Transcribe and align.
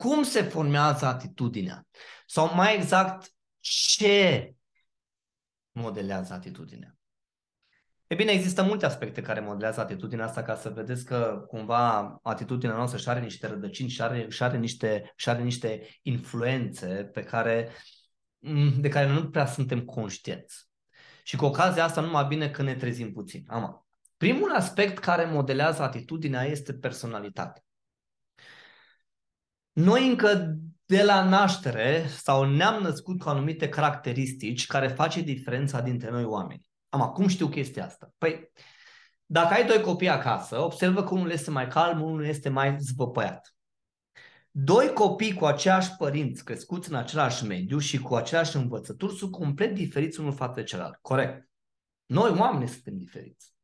Cum 0.00 0.22
se 0.22 0.42
formează 0.42 1.06
atitudinea? 1.06 1.86
Sau 2.26 2.54
mai 2.54 2.74
exact, 2.76 3.32
ce 3.58 4.54
modelează 5.72 6.32
atitudinea? 6.32 6.98
E 8.06 8.14
bine, 8.14 8.30
există 8.30 8.62
multe 8.62 8.86
aspecte 8.86 9.20
care 9.20 9.40
modelează 9.40 9.80
atitudinea 9.80 10.24
asta 10.24 10.42
ca 10.42 10.56
să 10.56 10.68
vedeți 10.68 11.04
că 11.04 11.44
cumva 11.46 12.18
atitudinea 12.22 12.76
noastră 12.76 12.98
și 12.98 13.08
are 13.08 13.20
niște 13.20 13.46
rădăcini 13.46 13.88
și 13.88 14.02
are, 14.02 14.28
și 14.28 14.42
are, 14.42 14.58
niște, 14.58 15.12
și 15.16 15.28
are 15.28 15.42
niște 15.42 15.88
influențe 16.02 17.10
pe 17.12 17.22
care, 17.22 17.70
de 18.80 18.88
care 18.88 19.12
nu 19.12 19.30
prea 19.30 19.46
suntem 19.46 19.84
conștienți. 19.84 20.68
Și 21.22 21.36
cu 21.36 21.44
ocazia 21.44 21.84
asta 21.84 22.00
numai 22.00 22.26
bine 22.26 22.50
că 22.50 22.62
ne 22.62 22.74
trezim 22.74 23.12
puțin. 23.12 23.44
Ama. 23.48 23.86
Primul 24.16 24.52
aspect 24.52 24.98
care 24.98 25.24
modelează 25.24 25.82
atitudinea 25.82 26.42
este 26.42 26.74
personalitatea. 26.74 27.64
Noi 29.72 30.08
încă 30.08 30.56
de 30.86 31.02
la 31.02 31.28
naștere 31.28 32.06
sau 32.08 32.44
ne-am 32.44 32.82
născut 32.82 33.20
cu 33.20 33.28
anumite 33.28 33.68
caracteristici 33.68 34.66
care 34.66 34.88
face 34.88 35.20
diferența 35.20 35.80
dintre 35.80 36.10
noi 36.10 36.24
oameni. 36.24 36.64
Am 36.88 37.00
cum 37.00 37.26
știu 37.26 37.48
chestia 37.48 37.84
asta? 37.84 38.12
Păi, 38.18 38.50
dacă 39.26 39.54
ai 39.54 39.66
doi 39.66 39.80
copii 39.80 40.08
acasă, 40.08 40.58
observă 40.58 41.04
că 41.04 41.14
unul 41.14 41.30
este 41.30 41.50
mai 41.50 41.68
calm, 41.68 42.02
unul 42.02 42.24
este 42.24 42.48
mai 42.48 42.76
zvăpăiat. 42.78 43.54
Doi 44.50 44.92
copii 44.92 45.34
cu 45.34 45.44
aceiași 45.44 45.96
părinți 45.98 46.44
crescuți 46.44 46.88
în 46.88 46.94
același 46.94 47.46
mediu 47.46 47.78
și 47.78 47.98
cu 47.98 48.14
aceleași 48.14 48.56
învățături 48.56 49.14
sunt 49.14 49.30
complet 49.30 49.74
diferiți 49.74 50.20
unul 50.20 50.32
față 50.32 50.52
de 50.54 50.62
celălalt. 50.62 50.98
Corect. 51.02 51.48
Noi, 52.06 52.30
oamenii, 52.38 52.68
suntem 52.68 52.96
diferiți. 52.96 53.54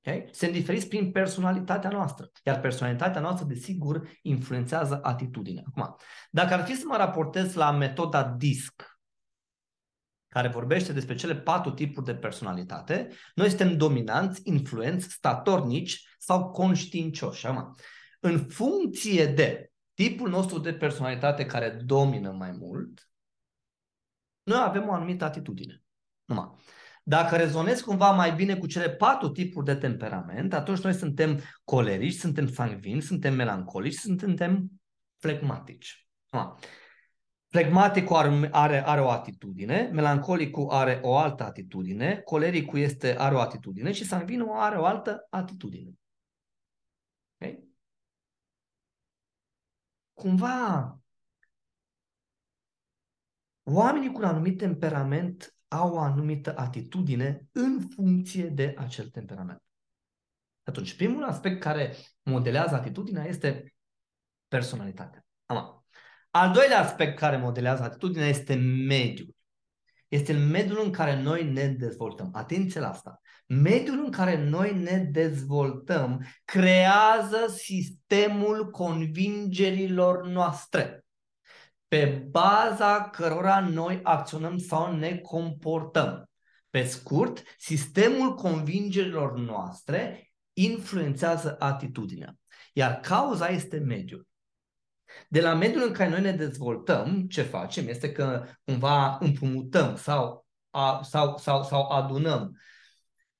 Okay? 0.00 0.28
Suntem 0.32 0.56
diferiți 0.56 0.88
prin 0.88 1.10
personalitatea 1.12 1.90
noastră. 1.90 2.30
Iar 2.44 2.60
personalitatea 2.60 3.20
noastră, 3.20 3.46
desigur, 3.46 4.08
influențează 4.22 5.00
atitudinea. 5.02 5.62
Acum, 5.66 5.96
dacă 6.30 6.54
ar 6.54 6.64
fi 6.64 6.74
să 6.74 6.84
mă 6.86 6.96
raportez 6.96 7.54
la 7.54 7.70
metoda 7.70 8.24
DISC, 8.24 8.98
care 10.28 10.48
vorbește 10.48 10.92
despre 10.92 11.14
cele 11.14 11.36
patru 11.36 11.70
tipuri 11.70 12.06
de 12.06 12.14
personalitate, 12.14 13.08
noi 13.34 13.48
suntem 13.48 13.76
dominanți, 13.76 14.40
influenți, 14.44 15.10
statornici 15.10 16.08
sau 16.18 16.50
conștiincioși. 16.50 17.46
Acum, 17.46 17.74
în 18.20 18.48
funcție 18.48 19.26
de 19.26 19.72
tipul 19.94 20.28
nostru 20.28 20.58
de 20.58 20.74
personalitate 20.74 21.46
care 21.46 21.70
domină 21.70 22.30
mai 22.30 22.52
mult, 22.52 23.10
noi 24.42 24.60
avem 24.60 24.88
o 24.88 24.92
anumită 24.92 25.24
atitudine. 25.24 25.82
Numai. 26.24 26.50
Dacă 27.08 27.36
rezonezi 27.36 27.84
cumva 27.84 28.10
mai 28.10 28.34
bine 28.34 28.56
cu 28.56 28.66
cele 28.66 28.90
patru 28.90 29.28
tipuri 29.28 29.64
de 29.64 29.74
temperament, 29.74 30.52
atunci 30.52 30.80
noi 30.80 30.94
suntem 30.94 31.40
colerici, 31.64 32.18
suntem 32.18 32.48
sangvini, 32.48 33.00
suntem 33.00 33.34
melancolici, 33.34 33.94
suntem 33.94 34.70
flegmatici. 35.18 36.08
Flegmaticul 37.46 38.16
are, 38.16 38.48
are, 38.52 38.86
are 38.86 39.00
o 39.00 39.08
atitudine, 39.08 39.90
melancolicul 39.92 40.70
are 40.70 41.00
o 41.02 41.16
altă 41.16 41.44
atitudine, 41.44 42.20
colericul 42.24 42.78
este, 42.78 43.18
are 43.18 43.34
o 43.34 43.40
atitudine 43.40 43.92
și 43.92 44.04
sangvinul 44.04 44.50
are 44.50 44.76
o 44.76 44.84
altă 44.84 45.26
atitudine. 45.30 45.92
Okay? 47.34 47.64
Cumva, 50.14 50.98
oamenii 53.62 54.12
cu 54.12 54.18
un 54.18 54.24
anumit 54.24 54.58
temperament 54.58 55.57
au 55.68 55.94
o 55.94 55.98
anumită 55.98 56.58
atitudine 56.58 57.48
în 57.52 57.80
funcție 57.94 58.48
de 58.48 58.74
acel 58.78 59.08
temperament. 59.08 59.62
Atunci, 60.62 60.96
primul 60.96 61.24
aspect 61.24 61.60
care 61.60 61.94
modelează 62.22 62.74
atitudinea 62.74 63.24
este 63.24 63.74
personalitatea. 64.48 65.26
Am. 65.46 65.86
Al 66.30 66.52
doilea 66.52 66.80
aspect 66.80 67.18
care 67.18 67.36
modelează 67.36 67.82
atitudinea 67.82 68.28
este 68.28 68.54
mediul. 68.86 69.36
Este 70.08 70.32
mediul 70.32 70.80
în 70.84 70.90
care 70.90 71.22
noi 71.22 71.50
ne 71.52 71.66
dezvoltăm. 71.66 72.30
Atenție 72.32 72.80
la 72.80 72.88
asta. 72.88 73.20
Mediul 73.46 74.04
în 74.04 74.10
care 74.10 74.48
noi 74.48 74.74
ne 74.74 74.98
dezvoltăm 74.98 76.26
creează 76.44 77.46
sistemul 77.56 78.70
convingerilor 78.70 80.26
noastre 80.26 81.04
pe 81.88 82.26
baza 82.30 83.08
cărora 83.12 83.60
noi 83.60 84.00
acționăm 84.02 84.58
sau 84.58 84.96
ne 84.96 85.16
comportăm. 85.16 86.30
Pe 86.70 86.84
scurt, 86.84 87.42
sistemul 87.58 88.34
convingerilor 88.34 89.38
noastre 89.38 90.32
influențează 90.52 91.56
atitudinea, 91.58 92.36
iar 92.72 93.00
cauza 93.00 93.48
este 93.48 93.78
mediul. 93.78 94.26
De 95.28 95.40
la 95.40 95.54
mediul 95.54 95.86
în 95.86 95.92
care 95.92 96.10
noi 96.10 96.20
ne 96.20 96.32
dezvoltăm, 96.32 97.26
ce 97.28 97.42
facem 97.42 97.88
este 97.88 98.12
că 98.12 98.44
cumva 98.64 99.18
împrumutăm 99.20 99.96
sau, 99.96 100.46
a, 100.70 101.00
sau, 101.02 101.36
sau, 101.38 101.62
sau 101.62 101.88
adunăm 101.88 102.56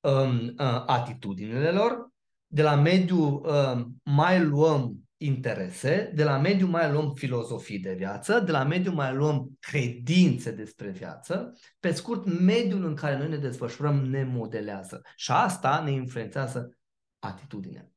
um, 0.00 0.46
uh, 0.46 0.82
atitudinile 0.86 1.70
lor, 1.70 2.08
de 2.46 2.62
la 2.62 2.74
mediu 2.74 3.40
uh, 3.44 3.86
mai 4.02 4.44
luăm 4.44 5.07
interese, 5.18 6.12
de 6.14 6.24
la 6.24 6.38
mediu 6.38 6.66
mai 6.66 6.90
luăm 6.90 7.14
filozofii 7.14 7.78
de 7.78 7.94
viață, 7.94 8.40
de 8.40 8.50
la 8.50 8.64
mediu 8.64 8.92
mai 8.92 9.14
luăm 9.14 9.56
credințe 9.60 10.50
despre 10.50 10.90
viață. 10.90 11.52
Pe 11.80 11.92
scurt, 11.92 12.24
mediul 12.40 12.84
în 12.84 12.94
care 12.94 13.18
noi 13.18 13.28
ne 13.28 13.36
desfășurăm 13.36 14.04
ne 14.04 14.24
modelează 14.24 15.02
și 15.16 15.30
asta 15.30 15.82
ne 15.82 15.90
influențează 15.90 16.78
atitudinea. 17.18 17.90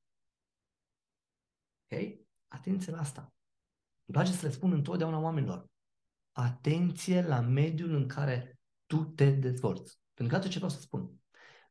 Ok? 1.84 2.00
Atenție 2.48 2.92
la 2.92 3.00
asta. 3.00 3.34
Îmi 4.06 4.18
place 4.18 4.32
să 4.32 4.46
le 4.46 4.52
spun 4.52 4.72
întotdeauna 4.72 5.20
oamenilor. 5.20 5.66
Atenție 6.32 7.22
la 7.22 7.40
mediul 7.40 7.94
în 7.94 8.08
care 8.08 8.60
tu 8.86 9.04
te 9.04 9.30
dezvolți. 9.30 10.00
Pentru 10.14 10.38
că 10.38 10.48
ce 10.48 10.56
vreau 10.56 10.72
să 10.72 10.80
spun. 10.80 11.16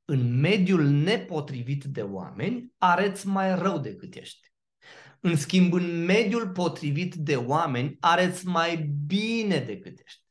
În 0.05 0.41
mediul 0.41 0.84
nepotrivit 0.84 1.84
de 1.84 2.03
oameni, 2.03 2.72
areți 2.78 3.27
mai 3.27 3.59
rău 3.59 3.78
decât 3.78 4.15
ești. 4.15 4.50
În 5.20 5.36
schimb, 5.36 5.72
în 5.72 6.04
mediul 6.04 6.48
potrivit 6.48 7.14
de 7.14 7.36
oameni, 7.36 7.97
areți 8.00 8.47
mai 8.47 8.76
bine 9.06 9.58
decât 9.58 10.00
ești. 10.04 10.22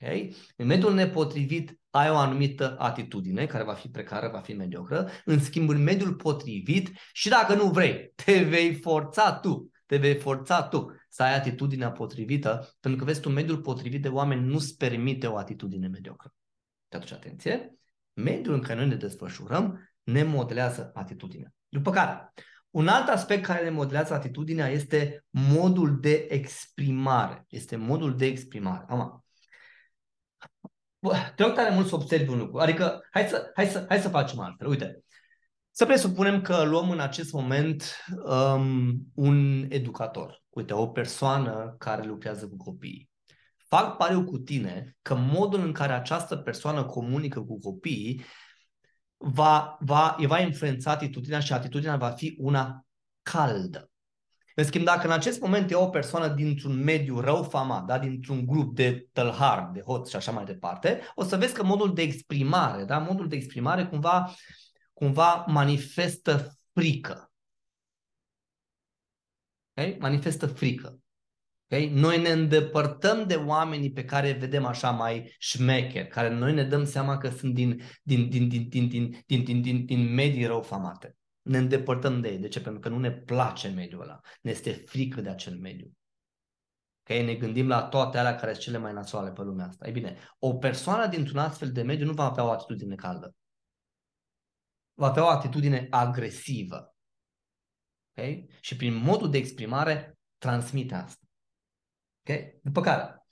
Okay? 0.00 0.34
În 0.56 0.66
mediul 0.66 0.94
nepotrivit 0.94 1.80
ai 1.90 2.10
o 2.10 2.16
anumită 2.16 2.76
atitudine 2.78 3.46
care 3.46 3.64
va 3.64 3.74
fi 3.74 3.88
precară, 3.88 4.28
va 4.28 4.40
fi 4.40 4.52
mediocră. 4.52 5.10
În 5.24 5.40
schimb, 5.40 5.68
în 5.68 5.82
mediul 5.82 6.14
potrivit 6.14 6.90
și 7.12 7.28
dacă 7.28 7.54
nu 7.54 7.70
vrei, 7.70 8.12
te 8.14 8.42
vei 8.42 8.74
forța 8.74 9.32
tu, 9.32 9.70
te 9.86 9.96
vei 9.96 10.14
forța 10.14 10.62
tu 10.62 10.96
să 11.08 11.22
ai 11.22 11.34
atitudinea 11.34 11.90
potrivită, 11.90 12.76
pentru 12.80 13.00
că 13.00 13.06
vezi 13.06 13.20
tu, 13.20 13.28
mediul 13.28 13.60
potrivit 13.60 14.02
de 14.02 14.08
oameni 14.08 14.46
nu-ți 14.46 14.76
permite 14.76 15.26
o 15.26 15.36
atitudine 15.36 15.86
mediocră. 15.86 16.34
Și 16.90 16.96
atunci, 16.96 17.12
atenție, 17.12 17.74
mediul 18.12 18.54
în 18.54 18.60
care 18.60 18.78
noi 18.78 18.88
ne 18.88 18.94
desfășurăm 18.94 19.92
ne 20.02 20.22
modelează 20.22 20.90
atitudinea. 20.94 21.54
După 21.68 21.90
care, 21.90 22.32
un 22.72 22.88
alt 22.88 23.08
aspect 23.08 23.44
care 23.44 23.64
ne 23.64 23.70
modelează 23.70 24.14
atitudinea 24.14 24.68
este 24.68 25.24
modul 25.30 26.00
de 26.00 26.26
exprimare. 26.30 27.44
Este 27.48 27.76
modul 27.76 28.16
de 28.16 28.26
exprimare. 28.26 28.84
Am. 28.88 29.24
Te 31.36 31.42
rog 31.42 31.52
tare 31.52 31.74
mult 31.74 31.86
să 31.88 31.94
observi 31.94 32.30
un 32.30 32.38
lucru. 32.38 32.58
Adică, 32.58 33.06
hai 33.10 33.24
să, 33.24 33.50
hai 33.54 33.66
să, 33.66 33.84
hai 33.88 33.98
să 33.98 34.08
facem 34.08 34.38
altfel. 34.38 34.66
Uite, 34.66 35.04
să 35.70 35.86
presupunem 35.86 36.40
că 36.40 36.62
luăm 36.62 36.90
în 36.90 37.00
acest 37.00 37.32
moment 37.32 37.96
um, 38.24 39.06
un 39.14 39.66
educator. 39.68 40.42
Uite, 40.48 40.72
o 40.72 40.86
persoană 40.86 41.74
care 41.78 42.02
lucrează 42.02 42.48
cu 42.48 42.56
copiii. 42.56 43.10
Fac 43.68 43.96
pariu 43.96 44.24
cu 44.24 44.38
tine 44.38 44.96
că 45.02 45.14
modul 45.14 45.60
în 45.60 45.72
care 45.72 45.92
această 45.92 46.36
persoană 46.36 46.84
comunică 46.84 47.40
cu 47.40 47.58
copiii 47.58 48.24
va, 49.22 49.76
va, 49.80 50.16
va 50.26 50.38
influența 50.38 50.90
atitudinea 50.90 51.40
și 51.40 51.52
atitudinea 51.52 51.96
va 51.96 52.10
fi 52.10 52.36
una 52.38 52.86
caldă. 53.22 53.90
În 54.54 54.64
schimb, 54.64 54.84
dacă 54.84 55.06
în 55.06 55.12
acest 55.12 55.40
moment 55.40 55.70
e 55.70 55.74
o 55.74 55.88
persoană 55.88 56.28
dintr-un 56.28 56.82
mediu 56.82 57.20
rău 57.20 57.42
famat, 57.42 57.84
da? 57.84 57.98
dintr-un 57.98 58.46
grup 58.46 58.74
de 58.74 59.08
tălhar, 59.12 59.70
de 59.72 59.80
hoți 59.80 60.10
și 60.10 60.16
așa 60.16 60.32
mai 60.32 60.44
departe, 60.44 61.00
o 61.14 61.24
să 61.24 61.36
vezi 61.36 61.54
că 61.54 61.64
modul 61.64 61.94
de 61.94 62.02
exprimare, 62.02 62.84
da? 62.84 62.98
modul 62.98 63.28
de 63.28 63.36
exprimare 63.36 63.86
cumva, 63.86 64.34
cumva 64.92 65.44
manifestă 65.48 66.56
frică. 66.72 67.32
Okay? 69.74 69.96
Manifestă 70.00 70.46
frică. 70.46 71.01
Okay? 71.72 71.88
Noi 71.88 72.22
ne 72.22 72.28
îndepărtăm 72.28 73.26
de 73.26 73.34
oamenii 73.34 73.92
pe 73.92 74.04
care 74.04 74.32
vedem 74.32 74.64
așa 74.64 74.90
mai 74.90 75.34
șmecher, 75.38 76.06
care 76.06 76.28
noi 76.28 76.52
ne 76.54 76.64
dăm 76.64 76.84
seama 76.84 77.18
că 77.18 77.28
sunt 77.28 77.54
din, 77.54 77.82
din, 78.02 78.28
din, 78.28 78.48
din, 78.48 78.68
din, 78.68 78.88
din, 78.88 79.24
din, 79.26 79.44
din, 79.44 79.62
din, 79.62 79.84
din 79.84 80.14
medii 80.14 80.46
rău 80.46 80.62
famate. 80.62 81.16
Ne 81.42 81.58
îndepărtăm 81.58 82.20
de 82.20 82.28
ei. 82.28 82.38
De 82.38 82.48
ce? 82.48 82.60
Pentru 82.60 82.80
că 82.80 82.88
nu 82.88 82.98
ne 82.98 83.10
place 83.10 83.68
mediul 83.68 84.00
ăla. 84.02 84.20
Ne 84.42 84.50
este 84.50 84.72
frică 84.72 85.20
de 85.20 85.28
acel 85.28 85.58
mediu. 85.58 85.92
Okay? 87.00 87.24
Ne 87.24 87.34
gândim 87.34 87.68
la 87.68 87.82
toate 87.82 88.18
alea 88.18 88.34
care 88.34 88.52
sunt 88.52 88.64
cele 88.64 88.78
mai 88.78 88.92
nasoale 88.92 89.30
pe 89.30 89.42
lumea 89.42 89.66
asta. 89.66 89.86
Ei 89.86 89.92
bine, 89.92 90.16
o 90.38 90.54
persoană 90.54 91.06
dintr-un 91.06 91.38
astfel 91.38 91.72
de 91.72 91.82
mediu 91.82 92.06
nu 92.06 92.12
va 92.12 92.24
avea 92.24 92.44
o 92.44 92.50
atitudine 92.50 92.94
caldă. 92.94 93.34
Va 94.94 95.06
avea 95.06 95.24
o 95.24 95.28
atitudine 95.28 95.86
agresivă. 95.90 96.94
Okay? 98.10 98.46
Și 98.60 98.76
prin 98.76 98.94
modul 98.94 99.30
de 99.30 99.38
exprimare 99.38 100.18
transmite 100.38 100.94
asta. 100.94 101.26
Okay? 102.22 102.58
După 102.62 102.80
care, 102.80 103.22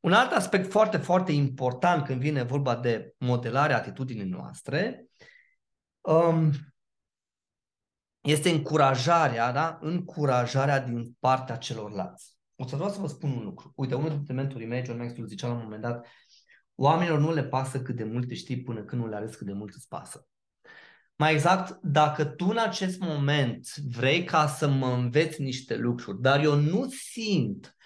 un 0.00 0.12
alt 0.12 0.32
aspect 0.32 0.70
foarte, 0.70 0.96
foarte 0.96 1.32
important 1.32 2.04
când 2.04 2.20
vine 2.20 2.42
vorba 2.42 2.76
de 2.76 3.14
modelarea 3.18 3.76
atitudinii 3.76 4.28
noastre 4.28 5.06
um, 6.00 6.50
este 8.20 8.50
încurajarea, 8.50 9.52
da? 9.52 9.78
încurajarea 9.80 10.80
din 10.80 11.16
partea 11.18 11.56
celorlalți. 11.56 12.36
O 12.56 12.66
să 12.66 12.74
vreau 12.76 12.90
să 12.90 13.00
vă 13.00 13.06
spun 13.06 13.30
un 13.30 13.44
lucru. 13.44 13.72
Uite, 13.76 13.94
unul 13.94 14.10
dintre 14.10 14.32
mentorii 14.32 14.66
mei, 14.66 14.84
John 14.84 14.98
Maxwell, 14.98 15.28
zicea 15.28 15.46
la 15.46 15.54
un 15.54 15.62
moment 15.62 15.82
dat, 15.82 16.06
oamenilor 16.74 17.18
nu 17.18 17.32
le 17.32 17.44
pasă 17.44 17.82
cât 17.82 17.96
de 17.96 18.04
mult 18.04 18.30
știi 18.30 18.62
până 18.62 18.82
când 18.82 19.02
nu 19.02 19.08
le 19.08 19.16
arăți 19.16 19.36
cât 19.36 19.46
de 19.46 19.52
mult 19.52 19.74
îți 19.74 19.88
pasă. 19.88 20.26
Mai 21.16 21.32
exact, 21.32 21.78
dacă 21.82 22.24
tu 22.24 22.46
în 22.48 22.58
acest 22.58 23.00
moment 23.00 23.74
vrei 23.76 24.24
ca 24.24 24.46
să 24.46 24.68
mă 24.68 24.86
înveți 24.86 25.42
niște 25.42 25.76
lucruri, 25.76 26.20
dar 26.20 26.42
eu 26.42 26.54
nu 26.54 26.88
simt 26.88 27.76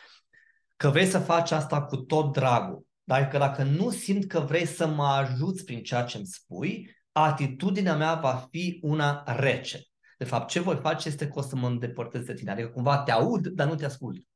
că 0.76 0.88
vrei 0.88 1.06
să 1.06 1.18
faci 1.18 1.50
asta 1.50 1.82
cu 1.82 1.96
tot 1.96 2.32
dragul, 2.32 2.86
că 3.04 3.38
dacă 3.38 3.62
nu 3.62 3.90
simt 3.90 4.26
că 4.26 4.40
vrei 4.40 4.66
să 4.66 4.86
mă 4.86 5.04
ajuți 5.04 5.64
prin 5.64 5.82
ceea 5.82 6.04
ce 6.04 6.16
îmi 6.16 6.26
spui, 6.26 6.96
atitudinea 7.12 7.96
mea 7.96 8.14
va 8.14 8.46
fi 8.50 8.78
una 8.82 9.22
rece. 9.26 9.80
De 10.18 10.24
fapt, 10.24 10.48
ce 10.48 10.60
voi 10.60 10.76
face 10.76 11.08
este 11.08 11.28
că 11.28 11.38
o 11.38 11.42
să 11.42 11.56
mă 11.56 11.66
îndepărtez 11.66 12.24
de 12.24 12.34
tine. 12.34 12.50
Adică 12.50 12.68
cumva 12.68 13.02
te 13.02 13.10
aud, 13.10 13.46
dar 13.46 13.68
nu 13.68 13.74
te 13.74 13.84
ascult. 13.84 14.26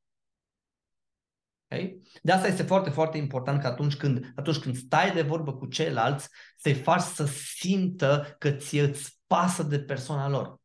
Okay? 1.71 2.01
De 2.21 2.31
asta 2.31 2.47
este 2.47 2.63
foarte, 2.63 2.89
foarte 2.89 3.17
important 3.17 3.61
că 3.61 3.67
atunci 3.67 3.95
când, 3.95 4.31
atunci 4.35 4.57
când 4.57 4.75
stai 4.75 5.11
de 5.11 5.21
vorbă 5.21 5.53
cu 5.53 5.65
ceilalți, 5.65 6.29
să-i 6.57 6.73
faci 6.73 7.01
să 7.01 7.25
simtă 7.25 8.35
că 8.39 8.51
ție 8.51 8.81
îți 8.81 9.19
pasă 9.27 9.63
de 9.63 9.79
persoana 9.79 10.29
lor. 10.29 10.59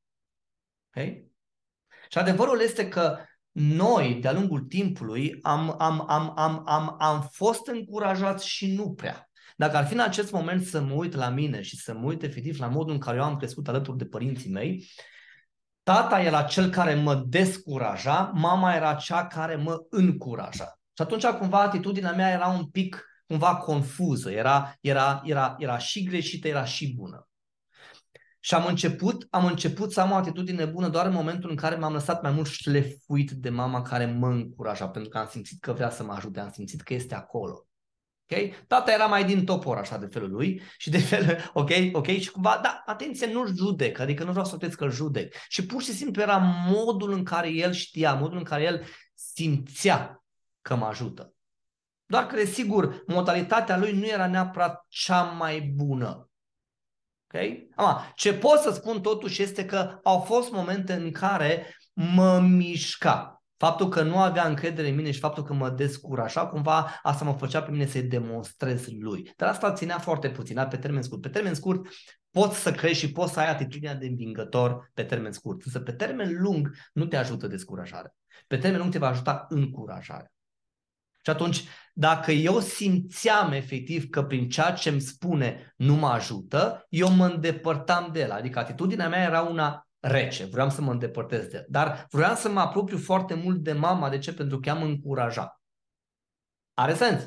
Okay? 0.89 1.31
Și 2.11 2.19
adevărul 2.19 2.61
este 2.61 2.89
că 2.89 3.19
noi, 3.59 4.15
de-a 4.15 4.33
lungul 4.33 4.61
timpului, 4.61 5.39
am, 5.43 5.75
am, 5.79 6.05
am, 6.09 6.33
am, 6.37 6.63
am, 6.67 6.97
am 6.99 7.29
fost 7.33 7.67
încurajați 7.67 8.49
și 8.49 8.75
nu 8.75 8.93
prea. 8.93 9.31
Dacă 9.57 9.77
ar 9.77 9.87
fi 9.87 9.93
în 9.93 10.01
acest 10.01 10.33
moment 10.33 10.65
să 10.65 10.81
mă 10.81 10.93
uit 10.93 11.15
la 11.15 11.29
mine 11.29 11.63
și 11.63 11.77
să 11.77 11.95
mă 11.95 12.07
uit 12.07 12.23
efectiv 12.23 12.59
la 12.59 12.67
modul 12.67 12.93
în 12.93 13.01
care 13.01 13.17
eu 13.17 13.23
am 13.23 13.37
crescut 13.37 13.69
alături 13.69 13.99
de 13.99 14.05
părinții 14.05 14.51
mei, 14.51 14.87
tata 15.83 16.21
era 16.21 16.43
cel 16.43 16.71
care 16.71 16.95
mă 16.95 17.15
descuraja, 17.15 18.31
mama 18.35 18.75
era 18.75 18.95
cea 18.95 19.27
care 19.27 19.55
mă 19.55 19.87
încuraja. 19.91 20.79
Și 20.97 21.03
atunci 21.03 21.27
cumva 21.27 21.61
atitudinea 21.61 22.13
mea 22.13 22.31
era 22.31 22.47
un 22.47 22.65
pic 22.65 23.05
cumva 23.27 23.57
confuză, 23.57 24.31
era, 24.31 24.75
era, 24.81 25.21
era, 25.25 25.55
era 25.59 25.79
și 25.79 26.03
greșită, 26.03 26.49
era 26.49 26.65
și 26.65 26.95
bună. 26.95 27.29
Și 28.47 28.55
am 28.55 28.67
început, 28.67 29.27
am 29.31 29.47
început 29.47 29.93
să 29.93 30.01
am 30.01 30.11
o 30.11 30.15
atitudine 30.15 30.65
bună 30.65 30.89
doar 30.89 31.07
în 31.07 31.13
momentul 31.13 31.51
în 31.51 31.57
care 31.57 31.77
m-am 31.77 31.93
lăsat 31.93 32.23
mai 32.23 32.31
mult 32.31 32.47
șlefuit 32.47 33.31
de 33.31 33.51
mama 33.51 33.83
care 33.83 34.07
mă 34.07 34.29
încuraja, 34.29 34.89
pentru 34.89 35.11
că 35.11 35.19
am 35.19 35.29
simțit 35.31 35.61
că 35.61 35.73
vrea 35.73 35.91
să 35.91 36.05
mă 36.05 36.13
ajute, 36.13 36.41
am 36.41 36.51
simțit 36.51 36.81
că 36.81 36.95
este 36.95 37.15
acolo. 37.15 37.67
Okay? 38.31 38.55
Tata 38.67 38.93
era 38.93 39.07
mai 39.07 39.25
din 39.25 39.45
topor 39.45 39.77
așa 39.77 39.99
de 39.99 40.07
felul 40.07 40.31
lui 40.31 40.63
și 40.79 40.91
de 40.91 40.99
fel, 40.99 41.51
ok, 41.53 41.71
ok, 41.93 42.07
și 42.07 42.31
cumva, 42.31 42.61
da, 42.63 42.83
atenție, 42.87 43.33
nu 43.33 43.47
judec, 43.47 43.99
adică 43.99 44.25
nu 44.25 44.31
vreau 44.31 44.45
să 44.45 44.55
spuneți 44.55 44.77
că 44.77 44.89
judec. 44.89 45.35
Și 45.49 45.67
pur 45.67 45.83
și 45.83 45.93
simplu 45.93 46.23
era 46.23 46.37
modul 46.69 47.13
în 47.13 47.25
care 47.25 47.49
el 47.49 47.73
știa, 47.73 48.15
modul 48.15 48.39
în 48.39 48.45
care 48.45 48.63
el 48.63 48.85
simțea 49.15 50.25
că 50.63 50.75
mă 50.75 50.85
ajută. 50.85 51.33
Doar 52.05 52.27
că, 52.27 52.37
desigur, 52.37 53.03
modalitatea 53.07 53.79
lui 53.79 53.93
nu 53.93 54.07
era 54.07 54.27
neapărat 54.27 54.85
cea 54.89 55.23
mai 55.23 55.61
bună. 55.61 56.31
Okay? 57.37 57.69
Ama, 57.75 58.13
ce 58.15 58.35
pot 58.35 58.59
să 58.59 58.71
spun 58.71 59.01
totuși 59.01 59.43
este 59.43 59.65
că 59.65 59.99
au 60.03 60.19
fost 60.19 60.53
momente 60.53 60.93
în 60.93 61.11
care 61.11 61.77
mă 61.93 62.39
mișca. 62.39 63.43
Faptul 63.57 63.89
că 63.89 64.03
nu 64.03 64.19
avea 64.19 64.49
încredere 64.49 64.89
în 64.89 64.95
mine 64.95 65.11
și 65.11 65.19
faptul 65.19 65.43
că 65.43 65.53
mă 65.53 65.71
descuraja, 65.71 66.47
cumva 66.47 67.01
asta 67.03 67.25
mă 67.25 67.33
făcea 67.33 67.63
pe 67.63 67.71
mine 67.71 67.87
să-i 67.87 68.03
demonstrez 68.03 68.87
lui. 68.99 69.33
Dar 69.37 69.49
asta 69.49 69.73
ținea 69.73 69.99
foarte 69.99 70.31
puțin, 70.31 70.55
da? 70.55 70.67
pe 70.67 70.77
termen 70.77 71.03
scurt. 71.03 71.21
Pe 71.21 71.29
termen 71.29 71.55
scurt 71.55 71.87
poți 72.31 72.59
să 72.59 72.73
crești 72.73 73.07
și 73.07 73.13
poți 73.13 73.33
să 73.33 73.41
ai 73.41 73.51
atitudinea 73.51 73.95
de 73.95 74.07
învingător 74.07 74.91
pe 74.95 75.03
termen 75.03 75.33
scurt. 75.33 75.65
Însă 75.65 75.81
pe 75.81 75.93
termen 75.93 76.43
lung 76.43 76.71
nu 76.93 77.07
te 77.07 77.17
ajută 77.17 77.47
descurajare. 77.47 78.15
Pe 78.47 78.57
termen 78.57 78.81
lung 78.81 78.93
te 78.93 78.99
va 78.99 79.09
ajuta 79.09 79.47
încurajare. 79.49 80.33
Și 81.27 81.33
atunci, 81.33 81.65
dacă 81.93 82.33
eu 82.33 82.61
simțeam 82.61 83.53
efectiv 83.53 84.09
că 84.09 84.25
prin 84.25 84.49
ceea 84.49 84.73
ce 84.73 84.89
îmi 84.89 85.01
spune 85.01 85.75
nu 85.77 85.95
mă 85.95 86.09
ajută, 86.09 86.87
eu 86.89 87.11
mă 87.11 87.27
îndepărtam 87.27 88.13
de 88.13 88.21
el. 88.21 88.31
Adică 88.31 88.59
atitudinea 88.59 89.09
mea 89.09 89.23
era 89.23 89.41
una 89.41 89.89
rece, 89.99 90.45
vreau 90.45 90.71
să 90.71 90.83
mă 90.83 90.93
îndepărtez 90.93 91.47
de 91.47 91.57
el. 91.57 91.67
Dar 91.69 92.07
vreau 92.11 92.35
să 92.35 92.49
mă 92.49 92.61
apropiu 92.61 92.99
foarte 92.99 93.35
mult 93.35 93.63
de 93.63 93.73
mama. 93.73 94.09
De 94.09 94.19
ce? 94.19 94.35
Pentru 94.35 94.61
că 94.61 94.71
am 94.71 94.83
încurajat. 94.83 95.61
Are 96.75 96.95
sens? 96.95 97.23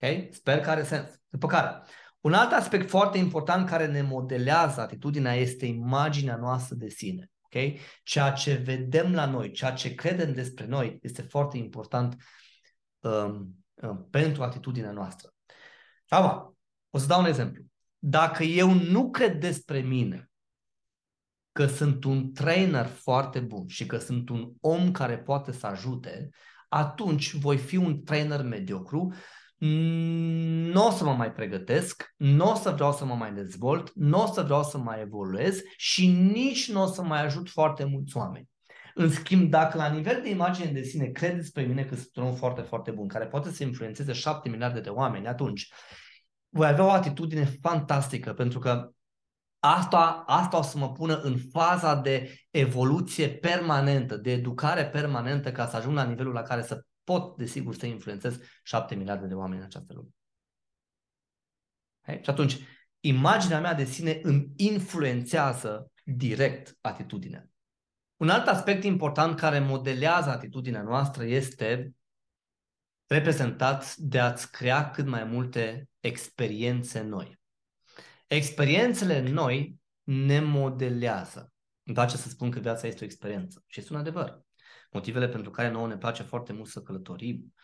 Ok? 0.00 0.34
Sper 0.34 0.60
că 0.60 0.70
are 0.70 0.82
sens. 0.82 1.20
După 1.28 1.46
care, 1.46 1.82
un 2.20 2.32
alt 2.32 2.52
aspect 2.52 2.88
foarte 2.88 3.18
important 3.18 3.68
care 3.68 3.86
ne 3.86 4.02
modelează 4.02 4.80
atitudinea 4.80 5.34
este 5.34 5.66
imaginea 5.66 6.36
noastră 6.36 6.74
de 6.74 6.88
sine. 6.88 7.30
Okay? 7.46 7.78
Ceea 8.02 8.32
ce 8.32 8.54
vedem 8.54 9.14
la 9.14 9.26
noi, 9.26 9.50
ceea 9.50 9.72
ce 9.72 9.94
credem 9.94 10.32
despre 10.32 10.66
noi 10.66 10.98
este 11.02 11.22
foarte 11.22 11.56
important 11.56 12.16
um, 12.98 13.56
um, 13.74 14.08
pentru 14.10 14.42
atitudinea 14.42 14.92
noastră. 14.92 15.34
Acum, 16.08 16.56
o 16.90 16.98
să 16.98 17.06
dau 17.06 17.20
un 17.20 17.26
exemplu. 17.26 17.62
Dacă 17.98 18.42
eu 18.42 18.72
nu 18.72 19.10
cred 19.10 19.40
despre 19.40 19.80
mine 19.80 20.30
că 21.52 21.66
sunt 21.66 22.04
un 22.04 22.32
trainer 22.32 22.86
foarte 22.86 23.40
bun 23.40 23.68
și 23.68 23.86
că 23.86 23.98
sunt 23.98 24.28
un 24.28 24.52
om 24.60 24.90
care 24.90 25.18
poate 25.18 25.52
să 25.52 25.66
ajute, 25.66 26.28
atunci 26.68 27.34
voi 27.34 27.58
fi 27.58 27.76
un 27.76 28.04
trainer 28.04 28.42
mediocru 28.42 29.14
nu 29.58 30.86
o 30.86 30.90
să 30.90 31.04
mă 31.04 31.12
mai 31.12 31.32
pregătesc, 31.32 32.14
nu 32.16 32.50
o 32.50 32.54
să 32.54 32.70
vreau 32.70 32.92
să 32.92 33.04
mă 33.04 33.14
mai 33.14 33.32
dezvolt, 33.32 33.92
nu 33.94 34.22
o 34.22 34.26
să 34.26 34.42
vreau 34.42 34.62
să 34.62 34.78
mai 34.78 35.00
evoluez 35.00 35.60
și 35.76 36.06
nici 36.06 36.70
nu 36.70 36.82
o 36.82 36.86
să 36.86 37.02
mai 37.02 37.24
ajut 37.24 37.48
foarte 37.48 37.84
mulți 37.84 38.16
oameni. 38.16 38.48
În 38.94 39.10
schimb, 39.10 39.50
dacă 39.50 39.76
la 39.76 39.88
nivel 39.88 40.20
de 40.22 40.30
imagine 40.30 40.70
de 40.70 40.82
sine 40.82 41.06
credeți 41.06 41.52
pe 41.52 41.62
mine 41.62 41.84
că 41.84 41.94
sunt 41.94 42.16
un 42.16 42.22
om 42.22 42.34
foarte, 42.34 42.60
foarte 42.60 42.90
bun, 42.90 43.08
care 43.08 43.26
poate 43.26 43.50
să 43.50 43.62
influențeze 43.62 44.12
7 44.12 44.48
miliarde 44.48 44.80
de 44.80 44.88
oameni, 44.88 45.26
atunci 45.26 45.72
voi 46.48 46.66
avea 46.66 46.84
o 46.84 46.90
atitudine 46.90 47.44
fantastică, 47.44 48.32
pentru 48.32 48.58
că 48.58 48.90
asta, 49.58 50.24
asta 50.26 50.58
o 50.58 50.62
să 50.62 50.78
mă 50.78 50.92
pună 50.92 51.20
în 51.20 51.36
faza 51.52 51.94
de 51.94 52.34
evoluție 52.50 53.28
permanentă, 53.28 54.16
de 54.16 54.32
educare 54.32 54.86
permanentă, 54.86 55.52
ca 55.52 55.66
să 55.66 55.76
ajung 55.76 55.94
la 55.94 56.04
nivelul 56.04 56.32
la 56.32 56.42
care 56.42 56.62
să 56.62 56.82
pot, 57.06 57.36
desigur, 57.36 57.74
să 57.74 57.86
influențez 57.86 58.38
7 58.62 58.94
miliarde 58.94 59.26
de 59.26 59.34
oameni 59.34 59.60
în 59.60 59.66
această 59.66 59.92
lume. 59.92 60.08
Okay? 62.02 62.22
Și 62.22 62.30
atunci, 62.30 62.58
imaginea 63.00 63.60
mea 63.60 63.74
de 63.74 63.84
sine 63.84 64.20
îmi 64.22 64.52
influențează 64.56 65.92
direct 66.04 66.78
atitudinea. 66.80 67.48
Un 68.16 68.28
alt 68.28 68.46
aspect 68.46 68.84
important 68.84 69.36
care 69.36 69.58
modelează 69.58 70.30
atitudinea 70.30 70.82
noastră 70.82 71.24
este 71.24 71.94
reprezentat 73.06 73.96
de 73.96 74.18
a-ți 74.18 74.50
crea 74.50 74.90
cât 74.90 75.06
mai 75.06 75.24
multe 75.24 75.88
experiențe 76.00 77.00
noi. 77.00 77.40
Experiențele 78.26 79.30
noi 79.30 79.80
ne 80.02 80.40
modelează. 80.40 81.52
Îmi 81.82 81.94
place 81.94 82.16
să 82.16 82.28
spun 82.28 82.50
că 82.50 82.58
viața 82.58 82.86
este 82.86 83.02
o 83.02 83.06
experiență 83.06 83.64
și 83.66 83.80
este 83.80 83.92
un 83.92 83.98
adevăr 83.98 84.44
motivele 84.90 85.28
pentru 85.28 85.50
care 85.50 85.70
nouă 85.70 85.86
ne 85.86 85.96
place 85.96 86.22
foarte 86.22 86.52
mult 86.52 86.68
să 86.68 86.82
călătorim, 86.82 87.54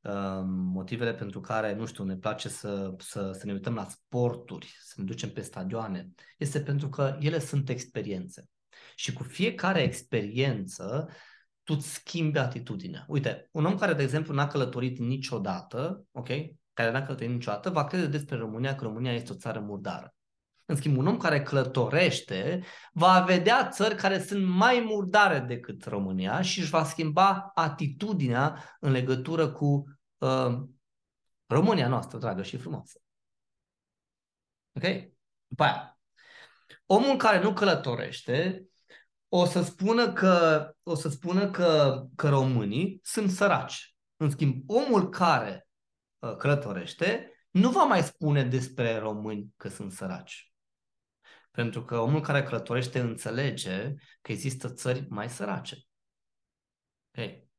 um, 0.00 0.48
motivele 0.50 1.14
pentru 1.14 1.40
care, 1.40 1.74
nu 1.74 1.86
știu, 1.86 2.04
ne 2.04 2.16
place 2.16 2.48
să, 2.48 2.94
să, 2.98 3.32
să 3.32 3.46
ne 3.46 3.52
uităm 3.52 3.74
la 3.74 3.86
sporturi, 3.88 4.76
să 4.80 4.94
ne 4.96 5.04
ducem 5.04 5.30
pe 5.30 5.40
stadioane, 5.40 6.10
este 6.38 6.60
pentru 6.60 6.88
că 6.88 7.16
ele 7.20 7.38
sunt 7.38 7.68
experiențe. 7.68 8.48
Și 8.94 9.12
cu 9.12 9.22
fiecare 9.22 9.82
experiență, 9.82 11.08
tu 11.62 11.74
îți 11.76 11.92
schimbi 11.92 12.38
atitudinea. 12.38 13.04
Uite, 13.08 13.48
un 13.52 13.64
om 13.64 13.76
care, 13.76 13.94
de 13.94 14.02
exemplu, 14.02 14.34
n-a 14.34 14.46
călătorit 14.46 14.98
niciodată, 14.98 16.04
ok, 16.10 16.28
care 16.72 16.90
n-a 16.90 17.02
călătorit 17.02 17.32
niciodată, 17.32 17.70
va 17.70 17.84
crede 17.84 18.06
despre 18.06 18.36
România 18.36 18.74
că 18.74 18.84
România 18.84 19.12
este 19.12 19.32
o 19.32 19.36
țară 19.36 19.60
murdară. 19.60 20.14
În 20.72 20.78
schimb, 20.78 20.96
un 20.96 21.06
om 21.06 21.16
care 21.16 21.42
călătorește 21.42 22.64
va 22.92 23.20
vedea 23.20 23.68
țări 23.68 23.94
care 23.94 24.20
sunt 24.20 24.46
mai 24.46 24.84
murdare 24.86 25.38
decât 25.38 25.84
România 25.84 26.42
și 26.42 26.60
își 26.60 26.70
va 26.70 26.84
schimba 26.84 27.50
atitudinea 27.54 28.76
în 28.80 28.90
legătură 28.90 29.50
cu 29.50 29.84
uh, 30.18 30.62
România 31.46 31.88
noastră, 31.88 32.18
dragă 32.18 32.42
și 32.42 32.56
frumoasă. 32.56 33.00
Ok? 34.72 34.82
După 35.46 35.62
aia, 35.62 35.98
omul 36.86 37.16
care 37.16 37.42
nu 37.42 37.52
călătorește 37.52 38.66
o 39.28 39.44
să 39.44 39.62
spună 39.62 40.12
că, 40.12 40.70
o 40.82 40.94
să 40.94 41.08
spună 41.08 41.50
că, 41.50 42.02
că 42.16 42.28
românii 42.28 43.00
sunt 43.02 43.30
săraci. 43.30 43.96
În 44.16 44.30
schimb, 44.30 44.70
omul 44.70 45.08
care 45.08 45.68
uh, 46.18 46.36
călătorește 46.36 47.32
nu 47.50 47.70
va 47.70 47.84
mai 47.84 48.02
spune 48.02 48.44
despre 48.44 48.98
români 48.98 49.54
că 49.56 49.68
sunt 49.68 49.92
săraci. 49.92 50.51
Pentru 51.52 51.84
că 51.84 51.98
omul 51.98 52.20
care 52.20 52.42
călătorește 52.42 53.00
înțelege 53.00 53.94
că 54.20 54.32
există 54.32 54.72
țări 54.72 55.06
mai 55.08 55.30
sărace. 55.30 55.76
Hey. 57.10 57.50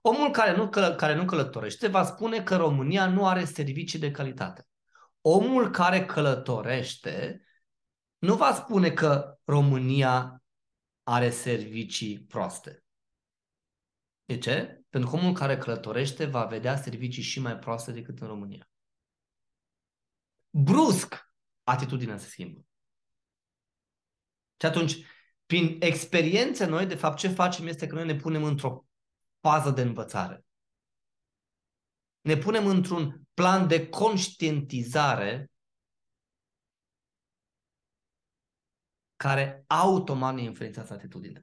Omul 0.00 0.30
care 0.30 0.56
nu, 0.56 0.68
căl- 0.68 0.94
care 0.94 1.14
nu 1.14 1.24
călătorește 1.24 1.88
va 1.88 2.04
spune 2.04 2.42
că 2.42 2.56
România 2.56 3.06
nu 3.08 3.26
are 3.26 3.44
servicii 3.44 3.98
de 3.98 4.10
calitate. 4.10 4.66
Omul 5.20 5.70
care 5.70 6.04
călătorește 6.04 7.44
nu 8.18 8.36
va 8.36 8.54
spune 8.54 8.90
că 8.90 9.38
România 9.44 10.42
are 11.02 11.30
servicii 11.30 12.24
proaste. 12.24 12.84
De 14.24 14.38
ce? 14.38 14.82
Pentru 14.88 15.10
că 15.10 15.16
omul 15.16 15.32
care 15.32 15.58
călătorește 15.58 16.24
va 16.24 16.44
vedea 16.44 16.76
servicii 16.76 17.22
și 17.22 17.40
mai 17.40 17.58
proaste 17.58 17.92
decât 17.92 18.20
în 18.20 18.26
România. 18.26 18.68
Brusc, 20.50 21.23
atitudinea 21.64 22.18
se 22.18 22.28
schimbă. 22.28 22.66
Și 24.60 24.66
atunci, 24.66 24.96
prin 25.46 25.76
experiențe 25.80 26.66
noi, 26.66 26.86
de 26.86 26.94
fapt, 26.94 27.18
ce 27.18 27.28
facem 27.28 27.66
este 27.66 27.86
că 27.86 27.94
noi 27.94 28.06
ne 28.06 28.16
punem 28.16 28.44
într-o 28.44 28.86
fază 29.40 29.70
de 29.70 29.80
învățare. 29.80 30.44
Ne 32.20 32.36
punem 32.36 32.66
într-un 32.66 33.22
plan 33.34 33.68
de 33.68 33.88
conștientizare 33.88 35.50
care 39.16 39.64
automat 39.66 40.34
ne 40.34 40.42
influențează 40.42 40.92
atitudinea. 40.92 41.42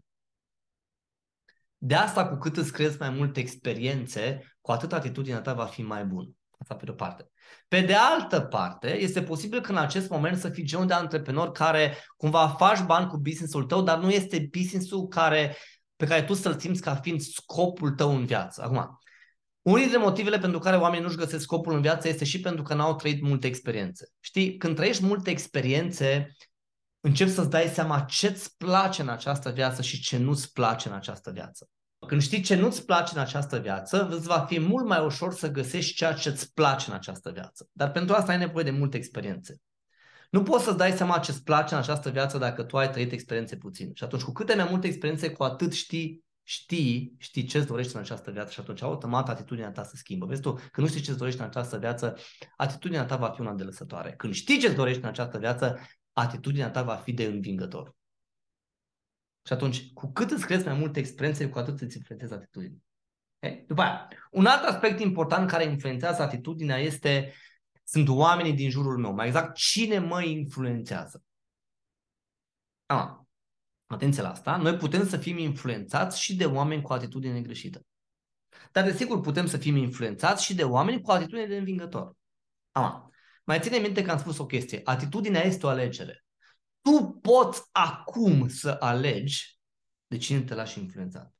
De 1.77 1.95
asta, 1.95 2.29
cu 2.29 2.35
cât 2.35 2.57
îți 2.57 2.71
crezi 2.71 2.97
mai 2.99 3.09
multe 3.09 3.39
experiențe, 3.39 4.55
cu 4.61 4.71
atât 4.71 4.91
atitudinea 4.91 5.41
ta 5.41 5.53
va 5.53 5.65
fi 5.65 5.81
mai 5.81 6.05
bună. 6.05 6.29
Asta 6.57 6.75
pe 6.75 6.85
de-o 6.85 6.93
parte. 6.93 7.30
Pe 7.67 7.81
de 7.81 7.93
altă 7.93 8.41
parte, 8.41 8.97
este 8.99 9.23
posibil 9.23 9.61
că 9.61 9.71
în 9.71 9.77
acest 9.77 10.09
moment 10.09 10.37
să 10.37 10.49
fii 10.49 10.63
genul 10.63 10.87
de 10.87 10.93
antreprenor 10.93 11.51
care 11.51 11.97
cumva 12.17 12.47
faci 12.47 12.81
bani 12.81 13.07
cu 13.07 13.17
business-ul 13.17 13.63
tău, 13.63 13.81
dar 13.81 13.97
nu 13.97 14.09
este 14.09 14.49
business-ul 14.51 15.07
care, 15.07 15.55
pe 15.95 16.05
care 16.05 16.23
tu 16.23 16.33
să-l 16.33 16.59
simți 16.59 16.81
ca 16.81 16.95
fiind 16.95 17.21
scopul 17.21 17.91
tău 17.91 18.15
în 18.15 18.25
viață. 18.25 18.61
Acum, 18.63 18.99
unul 19.61 19.79
dintre 19.79 19.97
motivele 19.97 20.39
pentru 20.39 20.59
care 20.59 20.77
oamenii 20.77 21.05
nu-și 21.05 21.17
găsesc 21.17 21.43
scopul 21.43 21.73
în 21.73 21.81
viață 21.81 22.07
este 22.07 22.25
și 22.25 22.39
pentru 22.39 22.63
că 22.63 22.73
n-au 22.73 22.95
trăit 22.95 23.21
multe 23.21 23.47
experiențe. 23.47 24.09
Știi, 24.19 24.57
când 24.57 24.75
trăiești 24.75 25.05
multe 25.05 25.29
experiențe, 25.29 26.35
începi 26.99 27.31
să-ți 27.31 27.49
dai 27.49 27.67
seama 27.67 27.99
ce-ți 27.99 28.57
place 28.57 29.01
în 29.01 29.09
această 29.09 29.49
viață 29.49 29.81
și 29.81 30.01
ce 30.01 30.17
nu-ți 30.17 30.53
place 30.53 30.87
în 30.87 30.93
această 30.93 31.31
viață. 31.31 31.69
Când 32.07 32.21
știi 32.21 32.41
ce 32.41 32.55
nu-ți 32.55 32.85
place 32.85 33.11
în 33.15 33.21
această 33.21 33.59
viață, 33.59 34.07
îți 34.07 34.27
va 34.27 34.39
fi 34.39 34.59
mult 34.59 34.85
mai 34.85 35.05
ușor 35.05 35.33
să 35.33 35.51
găsești 35.51 35.95
ceea 35.95 36.13
ce 36.13 36.29
îți 36.29 36.53
place 36.53 36.89
în 36.89 36.95
această 36.95 37.31
viață. 37.31 37.69
Dar 37.71 37.91
pentru 37.91 38.15
asta 38.15 38.31
ai 38.31 38.37
nevoie 38.37 38.63
de 38.63 38.71
multe 38.71 38.97
experiențe. 38.97 39.61
Nu 40.29 40.43
poți 40.43 40.63
să-ți 40.63 40.77
dai 40.77 40.91
seama 40.91 41.17
ce 41.17 41.31
îți 41.31 41.43
place 41.43 41.73
în 41.73 41.79
această 41.79 42.09
viață 42.09 42.37
dacă 42.37 42.63
tu 42.63 42.77
ai 42.77 42.89
trăit 42.89 43.11
experiențe 43.11 43.55
puține. 43.55 43.91
Și 43.93 44.03
atunci, 44.03 44.21
cu 44.21 44.31
câte 44.31 44.55
mai 44.55 44.67
multe 44.69 44.87
experiențe, 44.87 45.31
cu 45.31 45.43
atât 45.43 45.73
știi, 45.73 46.23
știi, 46.43 47.15
știi 47.17 47.43
ce-ți 47.43 47.67
dorești 47.67 47.95
în 47.95 48.01
această 48.01 48.31
viață 48.31 48.51
și 48.51 48.59
atunci 48.59 48.81
automat 48.81 49.29
atitudinea 49.29 49.71
ta 49.71 49.83
se 49.83 49.95
schimbă. 49.95 50.25
Vezi 50.25 50.41
tu, 50.41 50.51
când 50.53 50.87
nu 50.87 50.87
știi 50.87 51.01
ce-ți 51.01 51.17
dorești 51.17 51.39
în 51.39 51.45
această 51.45 51.77
viață, 51.77 52.17
atitudinea 52.55 53.05
ta 53.05 53.15
va 53.15 53.29
fi 53.29 53.41
una 53.41 53.53
de 53.53 53.63
lăsătoare. 53.63 54.13
Când 54.17 54.33
știi 54.33 54.59
ce-ți 54.59 54.75
dorești 54.75 55.01
în 55.01 55.07
această 55.07 55.37
viață, 55.37 55.79
atitudinea 56.13 56.69
ta 56.69 56.81
va 56.83 56.95
fi 56.95 57.13
de 57.13 57.23
învingător. 57.23 57.95
Și 59.45 59.53
atunci, 59.53 59.93
cu 59.93 60.11
cât 60.11 60.31
îți 60.31 60.45
crezi 60.45 60.65
mai 60.65 60.77
multe 60.77 60.99
experiențe, 60.99 61.49
cu 61.49 61.57
atât 61.57 61.81
îți 61.81 61.97
influențezi 61.97 62.33
atitudinea. 62.33 62.79
Okay? 63.39 63.63
După 63.67 63.81
aia, 63.81 64.07
un 64.31 64.45
alt 64.45 64.63
aspect 64.63 64.99
important 64.99 65.49
care 65.49 65.63
influențează 65.63 66.21
atitudinea 66.21 66.77
este 66.77 67.33
sunt 67.83 68.07
oamenii 68.07 68.53
din 68.53 68.69
jurul 68.69 68.97
meu. 68.97 69.13
Mai 69.13 69.27
exact, 69.27 69.55
cine 69.55 69.99
mă 69.99 70.23
influențează. 70.23 71.23
Ah, 72.85 73.09
atenție 73.85 74.21
la 74.21 74.31
asta. 74.31 74.57
Noi 74.57 74.77
putem 74.77 75.07
să 75.07 75.17
fim 75.17 75.37
influențați 75.37 76.21
și 76.21 76.35
de 76.35 76.45
oameni 76.45 76.81
cu 76.81 76.93
atitudine 76.93 77.41
greșită. 77.41 77.85
Dar, 78.71 78.83
desigur, 78.83 79.19
putem 79.19 79.45
să 79.45 79.57
fim 79.57 79.75
influențați 79.75 80.43
și 80.43 80.55
de 80.55 80.63
oameni 80.63 81.01
cu 81.01 81.11
atitudine 81.11 81.45
de 81.45 81.57
învingător. 81.57 82.15
Ah, 82.71 82.93
mai 83.43 83.59
ține 83.59 83.77
minte 83.77 84.01
că 84.01 84.11
am 84.11 84.17
spus 84.17 84.37
o 84.37 84.45
chestie. 84.45 84.81
Atitudinea 84.83 85.45
este 85.45 85.65
o 85.65 85.69
alegere. 85.69 86.25
Tu 86.81 87.19
poți 87.21 87.61
acum 87.71 88.47
să 88.47 88.77
alegi 88.79 89.59
de 90.07 90.17
cine 90.17 90.41
te 90.41 90.53
lași 90.53 90.79
influențat. 90.79 91.33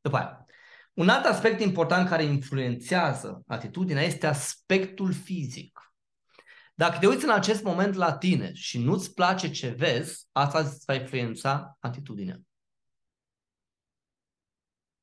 După 0.00 0.16
aia. 0.16 0.46
Un 0.92 1.08
alt 1.08 1.24
aspect 1.24 1.60
important 1.60 2.08
care 2.08 2.22
influențează 2.22 3.42
atitudinea 3.46 4.02
este 4.02 4.26
aspectul 4.26 5.12
fizic. 5.12 5.94
Dacă 6.74 6.98
te 6.98 7.06
uiți 7.06 7.24
în 7.24 7.30
acest 7.30 7.62
moment 7.62 7.94
la 7.94 8.16
tine 8.16 8.52
și 8.52 8.78
nu-ți 8.78 9.14
place 9.14 9.50
ce 9.50 9.68
vezi, 9.68 10.26
asta 10.32 10.58
îți 10.58 10.84
va 10.84 10.94
influența 10.94 11.76
atitudinea. 11.80 12.40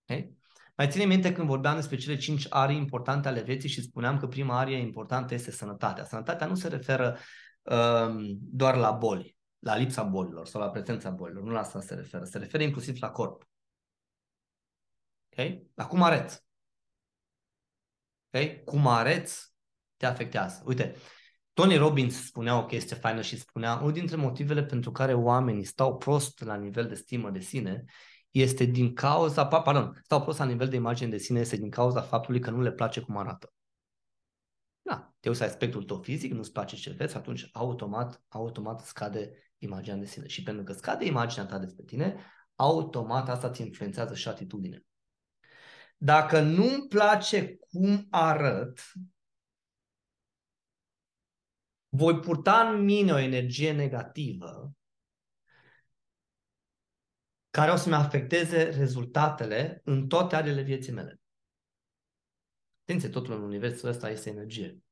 Okay? 0.04 0.39
Mai 0.80 0.90
ține 0.90 1.06
minte 1.06 1.34
când 1.34 1.48
vorbeam 1.48 1.76
despre 1.76 1.98
cele 1.98 2.18
cinci 2.18 2.46
arii 2.50 2.78
importante 2.78 3.28
ale 3.28 3.42
vieții 3.42 3.70
și 3.70 3.82
spuneam 3.82 4.18
că 4.18 4.28
prima 4.28 4.60
arie 4.60 4.78
importantă 4.78 5.34
este 5.34 5.52
sănătatea. 5.52 6.06
Sănătatea 6.06 6.48
nu 6.48 6.56
se 6.56 6.68
referă 6.68 7.18
um, 7.62 8.38
doar 8.40 8.76
la 8.76 8.92
boli, 8.92 9.38
la 9.60 9.76
lipsa 9.76 10.04
bolilor 10.04 10.46
sau 10.46 10.62
la 10.62 10.70
prezența 10.70 11.10
bolilor. 11.10 11.44
Nu 11.44 11.52
la 11.52 11.60
asta 11.60 11.82
se 11.82 11.96
referă. 11.96 12.24
Se 12.24 12.38
referă 12.38 12.64
inclusiv 12.64 12.98
la 13.00 13.10
corp. 13.10 13.50
Ok? 15.30 15.62
La 15.74 15.88
cum 15.88 16.02
arăți. 16.02 16.44
Ok? 18.32 18.64
Cum 18.64 18.88
arăți 18.88 19.54
te 19.98 20.06
afectează. 20.06 20.64
Uite, 20.66 20.96
Tony 21.54 21.76
Robbins 21.76 22.26
spunea 22.26 22.58
o 22.58 22.66
chestie 22.66 22.96
faină 22.96 23.22
și 23.22 23.40
spunea 23.40 23.76
unul 23.76 23.92
dintre 23.92 24.16
motivele 24.16 24.64
pentru 24.64 24.92
care 24.92 25.14
oamenii 25.14 25.64
stau 25.64 25.98
prost 25.98 26.44
la 26.44 26.56
nivel 26.56 26.88
de 26.88 26.96
stimă 26.96 27.30
de 27.30 27.40
sine 27.40 27.86
este 28.32 28.64
din 28.64 28.94
cauza, 28.94 29.48
pardon, 29.48 30.00
stau 30.04 30.22
prost 30.22 30.40
la 30.40 30.46
nivel 30.46 30.70
de 30.70 30.76
imagine 30.76 31.10
de 31.10 31.18
sine, 31.18 31.40
este 31.40 31.56
din 31.56 31.70
cauza 31.70 32.02
faptului 32.02 32.40
că 32.40 32.50
nu 32.50 32.62
le 32.62 32.72
place 32.72 33.02
cum 33.02 33.18
arată. 33.18 33.54
Da, 34.82 35.14
te 35.20 35.30
uiți 35.30 35.42
la 35.42 35.48
aspectul 35.48 35.84
tău 35.84 36.02
fizic, 36.02 36.32
nu-ți 36.32 36.52
place 36.52 36.76
ce 36.76 36.92
vezi, 36.92 37.16
atunci 37.16 37.50
automat, 37.52 38.24
automat 38.28 38.80
scade 38.80 39.54
imaginea 39.58 39.98
de 39.98 40.06
sine. 40.06 40.28
Și 40.28 40.44
pentru 40.44 40.64
că 40.64 40.74
scade 40.74 41.06
imaginea 41.06 41.46
ta 41.46 41.58
despre 41.58 41.84
tine, 41.84 42.26
automat 42.56 43.30
asta 43.30 43.50
ți 43.50 43.62
influențează 43.62 44.16
și 44.16 44.28
atitudinea. 44.28 44.84
Dacă 45.98 46.42
nu-mi 46.42 46.88
place 46.88 47.56
cum 47.56 48.08
arăt, 48.10 48.80
voi 51.90 52.20
purta 52.20 52.70
în 52.70 52.84
mine 52.84 53.12
o 53.12 53.18
energie 53.18 53.72
negativă 53.72 54.74
care 57.50 57.72
o 57.72 57.76
să-mi 57.76 57.96
afecteze 57.96 58.64
rezultatele 58.64 59.82
în 59.84 60.08
toate 60.08 60.36
arele 60.36 60.62
vieții 60.62 60.94
mele. 60.94 61.20
Atenție, 62.82 63.10
totul 63.10 63.34
în 63.34 63.42
universul 63.42 63.90
ăsta 63.90 64.10
este 64.10 64.30
energie. 64.30 64.84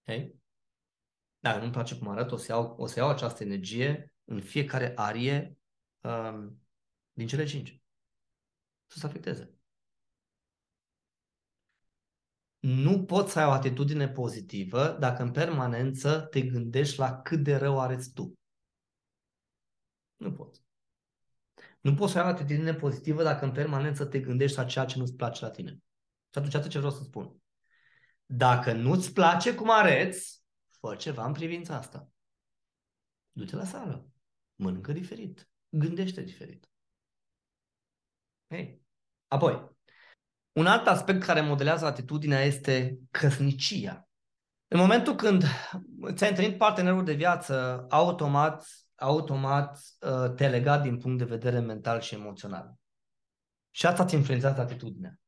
Ok? 0.00 0.34
Dacă 1.38 1.58
nu-mi 1.58 1.72
place 1.72 1.98
cum 1.98 2.08
arăt, 2.08 2.30
o 2.30 2.36
să 2.36 2.52
iau, 2.52 2.76
o 2.78 2.86
să 2.86 2.98
iau 2.98 3.08
această 3.08 3.42
energie 3.42 4.14
în 4.24 4.40
fiecare 4.40 4.92
arie 4.96 5.58
um, 6.00 6.60
din 7.12 7.26
cele 7.26 7.44
cinci. 7.44 7.80
Să 8.86 8.98
se 8.98 9.06
afecteze. 9.06 9.50
Nu 12.58 13.04
poți 13.04 13.32
să 13.32 13.38
ai 13.38 13.46
o 13.46 13.50
atitudine 13.50 14.08
pozitivă 14.08 14.96
dacă 15.00 15.22
în 15.22 15.30
permanență 15.30 16.20
te 16.20 16.42
gândești 16.42 16.98
la 16.98 17.20
cât 17.22 17.42
de 17.42 17.56
rău 17.56 17.80
arăți 17.80 18.12
tu. 18.12 18.38
Nu 20.16 20.32
poți. 20.32 20.65
Nu 21.86 21.94
poți 21.94 22.12
să 22.12 22.18
ai 22.18 22.24
o 22.24 22.28
atitudine 22.28 22.74
pozitivă 22.74 23.22
dacă 23.22 23.44
în 23.44 23.52
permanență 23.52 24.04
te 24.04 24.20
gândești 24.20 24.56
la 24.56 24.64
ceea 24.64 24.84
ce 24.84 24.98
nu-ți 24.98 25.14
place 25.14 25.44
la 25.44 25.50
tine. 25.50 25.70
Și 26.30 26.38
atunci 26.38 26.54
atât 26.54 26.70
ce 26.70 26.78
vreau 26.78 26.92
să 26.92 27.02
spun. 27.02 27.36
Dacă 28.26 28.72
nu-ți 28.72 29.12
place 29.12 29.54
cum 29.54 29.70
arăți, 29.70 30.42
fă 30.70 30.94
ceva 30.94 31.26
în 31.26 31.32
privința 31.32 31.76
asta. 31.76 32.08
Du-te 33.32 33.56
la 33.56 33.64
sală. 33.64 34.08
Mănâncă 34.54 34.92
diferit. 34.92 35.48
Gândește 35.68 36.22
diferit. 36.22 36.68
Hey. 38.48 38.82
Apoi, 39.26 39.76
un 40.52 40.66
alt 40.66 40.86
aspect 40.86 41.22
care 41.22 41.40
modelează 41.40 41.86
atitudinea 41.86 42.40
este 42.40 42.98
căsnicia. 43.10 44.08
În 44.68 44.78
momentul 44.78 45.14
când 45.14 45.42
ți-ai 46.14 46.30
întâlnit 46.30 46.58
partenerul 46.58 47.04
de 47.04 47.14
viață, 47.14 47.86
automat 47.88 48.85
automat 48.96 49.78
uh, 50.00 50.34
te 50.34 50.48
legat 50.48 50.82
din 50.82 50.98
punct 50.98 51.18
de 51.18 51.24
vedere 51.24 51.58
mental 51.58 52.00
și 52.00 52.14
emoțional. 52.14 52.74
Și 53.70 53.86
asta 53.86 54.02
îți 54.02 54.14
influențează 54.14 54.60
atitudinea. 54.60 55.20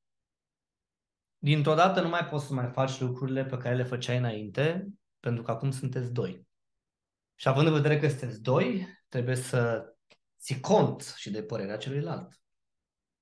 Dintr-o 1.39 1.75
dată 1.75 2.01
nu 2.01 2.09
mai 2.09 2.27
poți 2.27 2.47
să 2.47 2.55
mai 2.55 2.71
faci 2.71 3.01
lucrurile 3.01 3.45
pe 3.45 3.57
care 3.57 3.75
le 3.75 3.85
făceai 3.85 4.17
înainte, 4.17 4.89
pentru 5.21 5.43
că 5.43 5.51
acum 5.51 5.71
sunteți 5.71 6.13
doi. 6.13 6.47
Și 7.35 7.49
având 7.49 7.67
în 7.67 7.73
vedere 7.73 7.99
că 7.99 8.09
sunteți 8.09 8.43
doi, 8.43 8.87
trebuie 9.09 9.37
să 9.37 9.93
ții 10.39 10.61
cont 10.61 11.15
și 11.17 11.31
de 11.31 11.43
părerea 11.43 11.77
celuilalt. 11.77 12.33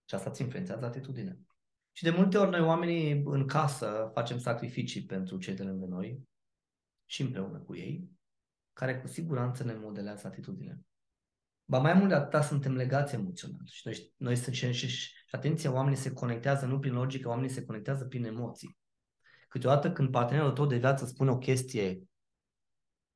Și 0.08 0.14
asta 0.14 0.30
îți 0.30 0.42
influențează 0.42 0.84
atitudinea. 0.84 1.36
Și 1.92 2.02
de 2.02 2.10
multe 2.10 2.38
ori 2.38 2.50
noi 2.50 2.60
oamenii 2.60 3.22
în 3.24 3.46
casă 3.46 4.10
facem 4.12 4.38
sacrificii 4.38 5.04
pentru 5.04 5.38
cei 5.38 5.54
de 5.54 5.62
lângă 5.62 5.86
noi 5.86 6.22
și 7.04 7.22
împreună 7.22 7.58
cu 7.58 7.76
ei 7.76 8.15
care 8.76 9.00
cu 9.00 9.06
siguranță 9.06 9.64
ne 9.64 9.74
modelează 9.74 10.26
atitudinea. 10.26 10.78
Ba 11.64 11.78
mai 11.78 11.94
mult 11.94 12.08
de 12.08 12.14
atât 12.14 12.42
suntem 12.42 12.74
legați 12.74 13.14
emoțional. 13.14 13.66
Și 13.66 13.80
noi, 13.84 14.12
noi 14.16 14.36
suntem 14.36 14.72
și, 14.72 14.88
și, 14.88 15.14
atenție, 15.30 15.68
oamenii 15.68 15.98
se 15.98 16.12
conectează 16.12 16.66
nu 16.66 16.78
prin 16.78 16.92
logică, 16.92 17.28
oamenii 17.28 17.50
se 17.50 17.64
conectează 17.64 18.04
prin 18.04 18.24
emoții. 18.24 18.78
Câteodată 19.48 19.92
când 19.92 20.10
partenerul 20.10 20.52
tău 20.52 20.66
de 20.66 20.76
viață 20.76 21.06
spune 21.06 21.30
o 21.30 21.38
chestie 21.38 22.02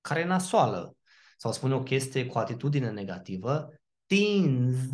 care 0.00 0.20
e 0.20 0.24
nasoală 0.24 0.96
sau 1.36 1.52
spune 1.52 1.74
o 1.74 1.82
chestie 1.82 2.26
cu 2.26 2.38
atitudine 2.38 2.90
negativă, 2.90 3.68
tinzi 4.06 4.90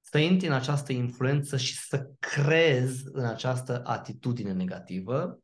să 0.00 0.18
intri 0.18 0.46
în 0.46 0.52
această 0.52 0.92
influență 0.92 1.56
și 1.56 1.78
să 1.78 2.10
crezi 2.18 3.02
în 3.12 3.24
această 3.24 3.82
atitudine 3.84 4.52
negativă 4.52 5.38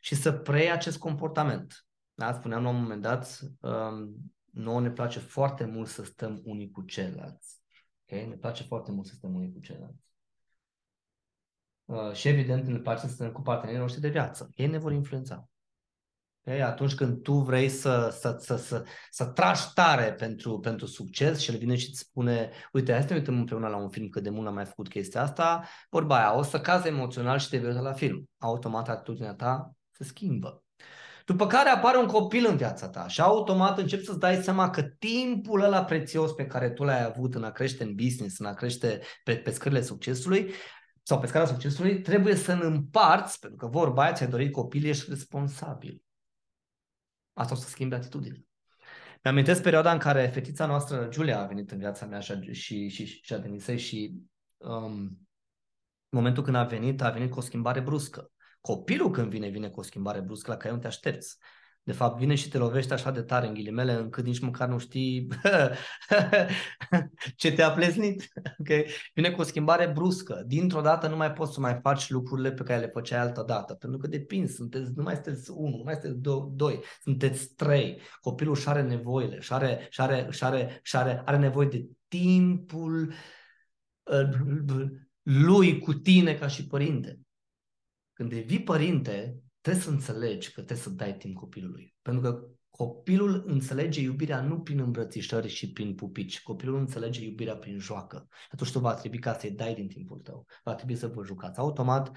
și 0.00 0.14
să 0.14 0.32
preiei 0.32 0.70
acest 0.70 0.98
comportament. 0.98 1.87
Da? 2.18 2.32
Spuneam 2.32 2.62
la 2.62 2.68
un 2.68 2.80
moment 2.80 3.02
dat, 3.02 3.40
um, 3.60 4.32
nouă 4.50 4.80
ne 4.80 4.90
place 4.90 5.18
foarte 5.18 5.64
mult 5.64 5.88
să 5.88 6.04
stăm 6.04 6.40
unii 6.44 6.70
cu 6.70 6.82
ceilalți. 6.82 7.60
Okay? 8.02 8.26
Ne 8.26 8.34
place 8.34 8.62
foarte 8.62 8.92
mult 8.92 9.06
să 9.06 9.14
stăm 9.14 9.34
unii 9.34 9.52
cu 9.52 9.60
ceilalți. 9.60 10.02
Uh, 11.84 12.12
și 12.12 12.28
evident 12.28 12.66
ne 12.66 12.78
place 12.78 13.06
să 13.06 13.12
stăm 13.12 13.32
cu 13.32 13.42
partenerii 13.42 13.80
noștri 13.80 14.00
de 14.00 14.08
viață. 14.08 14.50
Ei 14.54 14.66
ne 14.66 14.78
vor 14.78 14.92
influența. 14.92 15.48
Okay? 16.40 16.60
Atunci 16.60 16.94
când 16.94 17.22
tu 17.22 17.32
vrei 17.32 17.68
să, 17.68 18.16
să, 18.20 18.36
să, 18.40 18.56
să, 18.56 18.84
să 19.10 19.26
tragi 19.26 19.72
tare 19.74 20.12
pentru, 20.12 20.58
pentru 20.58 20.86
succes 20.86 21.38
și 21.38 21.50
el 21.50 21.58
vine 21.58 21.76
și 21.76 21.88
îți 21.88 21.98
spune 21.98 22.50
uite, 22.72 22.92
hai 22.92 23.02
să 23.02 23.08
ne 23.08 23.18
uităm 23.18 23.38
împreună 23.38 23.68
la 23.68 23.76
un 23.76 23.90
film, 23.90 24.08
că 24.08 24.20
de 24.20 24.30
mult 24.30 24.46
am 24.46 24.54
mai 24.54 24.66
făcut 24.66 24.88
chestia 24.88 25.22
asta, 25.22 25.68
vorba 25.90 26.16
aia, 26.16 26.36
o 26.36 26.42
să 26.42 26.60
cazi 26.60 26.86
emoțional 26.88 27.38
și 27.38 27.48
te 27.48 27.58
vei 27.58 27.68
uita 27.68 27.80
la 27.80 27.92
film. 27.92 28.28
Automat 28.38 28.88
atitudinea 28.88 29.34
ta 29.34 29.72
se 29.90 30.04
schimbă. 30.04 30.62
După 31.28 31.46
care 31.46 31.68
apare 31.68 31.98
un 31.98 32.06
copil 32.06 32.46
în 32.48 32.56
viața 32.56 32.88
ta 32.88 33.08
și 33.08 33.20
automat 33.20 33.78
începi 33.78 34.04
să-ți 34.04 34.18
dai 34.18 34.36
seama 34.36 34.70
că 34.70 34.82
timpul 34.82 35.62
ăla 35.62 35.84
prețios 35.84 36.32
pe 36.32 36.46
care 36.46 36.70
tu 36.70 36.84
l-ai 36.84 37.04
avut 37.04 37.34
în 37.34 37.44
a 37.44 37.50
crește 37.50 37.84
în 37.84 37.94
business, 37.94 38.38
în 38.38 38.46
a 38.46 38.54
crește 38.54 39.00
pe, 39.24 39.36
pe 39.36 39.50
scările 39.50 39.82
succesului, 39.82 40.50
sau 41.02 41.20
pe 41.20 41.26
scara 41.26 41.46
succesului, 41.46 42.00
trebuie 42.00 42.34
să-l 42.34 42.62
împarți, 42.62 43.38
pentru 43.38 43.58
că 43.58 43.66
vorba 43.66 44.02
aia 44.02 44.12
ți-ai 44.12 44.28
dorit 44.28 44.52
copil, 44.52 44.84
ești 44.84 45.10
responsabil. 45.10 46.02
Asta 47.32 47.54
o 47.54 47.56
să 47.56 47.68
schimbe 47.68 47.94
atitudinea. 47.94 48.40
Mi-amintesc 49.22 49.62
perioada 49.62 49.92
în 49.92 49.98
care 49.98 50.26
fetița 50.26 50.66
noastră, 50.66 51.08
Julia, 51.12 51.40
a 51.40 51.46
venit 51.46 51.70
în 51.70 51.78
viața 51.78 52.06
mea 52.06 52.20
și, 52.20 52.52
și, 52.52 52.88
și, 52.88 53.06
și 53.06 53.32
a 53.32 53.38
Denisei 53.38 53.78
și 53.78 54.14
um, 54.56 55.00
în 56.08 56.18
momentul 56.18 56.42
când 56.42 56.56
a 56.56 56.64
venit, 56.64 57.02
a 57.02 57.10
venit 57.10 57.30
cu 57.30 57.38
o 57.38 57.42
schimbare 57.42 57.80
bruscă. 57.80 58.30
Copilul 58.60 59.10
când 59.10 59.30
vine, 59.30 59.48
vine 59.48 59.68
cu 59.68 59.80
o 59.80 59.82
schimbare 59.82 60.20
bruscă 60.20 60.50
la 60.50 60.56
care 60.56 60.74
nu 60.74 60.80
te 60.80 60.86
aștepți. 60.86 61.38
De 61.88 61.94
fapt, 61.94 62.18
vine 62.18 62.34
și 62.34 62.48
te 62.48 62.58
lovește 62.58 62.92
așa 62.92 63.10
de 63.10 63.22
tare 63.22 63.46
în 63.46 63.54
ghilimele, 63.54 63.92
încât 63.92 64.24
nici 64.24 64.38
măcar 64.38 64.68
nu 64.68 64.78
știi 64.78 65.28
ce 67.36 67.52
te-a 67.52 67.70
pleznit. 67.70 68.28
Okay? 68.58 68.86
Vine 69.14 69.30
cu 69.30 69.40
o 69.40 69.44
schimbare 69.44 69.86
bruscă. 69.86 70.44
Dintr-o 70.46 70.80
dată 70.80 71.08
nu 71.08 71.16
mai 71.16 71.32
poți 71.32 71.54
să 71.54 71.60
mai 71.60 71.78
faci 71.82 72.10
lucrurile 72.10 72.52
pe 72.52 72.62
care 72.62 72.80
le 72.80 72.90
făceai 72.92 73.20
altă 73.20 73.44
dată. 73.46 73.74
Pentru 73.74 73.98
că 73.98 74.06
depinzi, 74.06 74.54
sunteți, 74.54 74.90
nu 74.94 75.02
mai 75.02 75.14
sunteți 75.14 75.50
unul, 75.50 75.78
nu 75.78 75.82
mai 75.84 75.98
sunteți 76.00 76.20
do- 76.20 76.52
doi, 76.52 76.80
sunteți 77.02 77.54
trei. 77.54 78.00
Copilul 78.20 78.56
și 78.56 78.68
are 78.68 78.82
nevoile, 78.82 79.40
și 79.40 79.52
are, 79.52 79.86
și 79.90 80.00
are, 80.00 80.26
și 80.30 80.44
are, 80.44 80.80
și 80.82 80.96
are, 80.96 81.22
are 81.24 81.36
nevoie 81.36 81.68
de 81.68 81.88
timpul 82.08 83.12
uh, 84.02 84.88
lui 85.22 85.78
cu 85.78 85.92
tine 85.92 86.34
ca 86.34 86.46
și 86.46 86.66
părinte. 86.66 87.18
Când 88.18 88.30
devii 88.30 88.62
părinte, 88.62 89.42
trebuie 89.60 89.82
să 89.82 89.90
înțelegi 89.90 90.46
că 90.46 90.62
trebuie 90.62 90.86
să 90.86 90.90
dai 90.90 91.16
timp 91.16 91.36
copilului. 91.36 91.94
Pentru 92.02 92.22
că 92.22 92.46
copilul 92.70 93.44
înțelege 93.46 94.00
iubirea 94.00 94.40
nu 94.40 94.60
prin 94.60 94.78
îmbrățișări 94.78 95.48
și 95.48 95.72
prin 95.72 95.94
pupici. 95.94 96.42
Copilul 96.42 96.78
înțelege 96.78 97.24
iubirea 97.24 97.56
prin 97.56 97.78
joacă. 97.78 98.28
Atunci 98.50 98.72
tu 98.72 98.78
va 98.78 98.94
trebui 98.94 99.18
ca 99.18 99.34
să-i 99.34 99.50
dai 99.50 99.74
din 99.74 99.88
timpul 99.88 100.18
tău. 100.18 100.46
Va 100.64 100.74
trebui 100.74 100.96
să 100.96 101.06
vă 101.06 101.24
jucați. 101.24 101.58
Automat, 101.58 102.10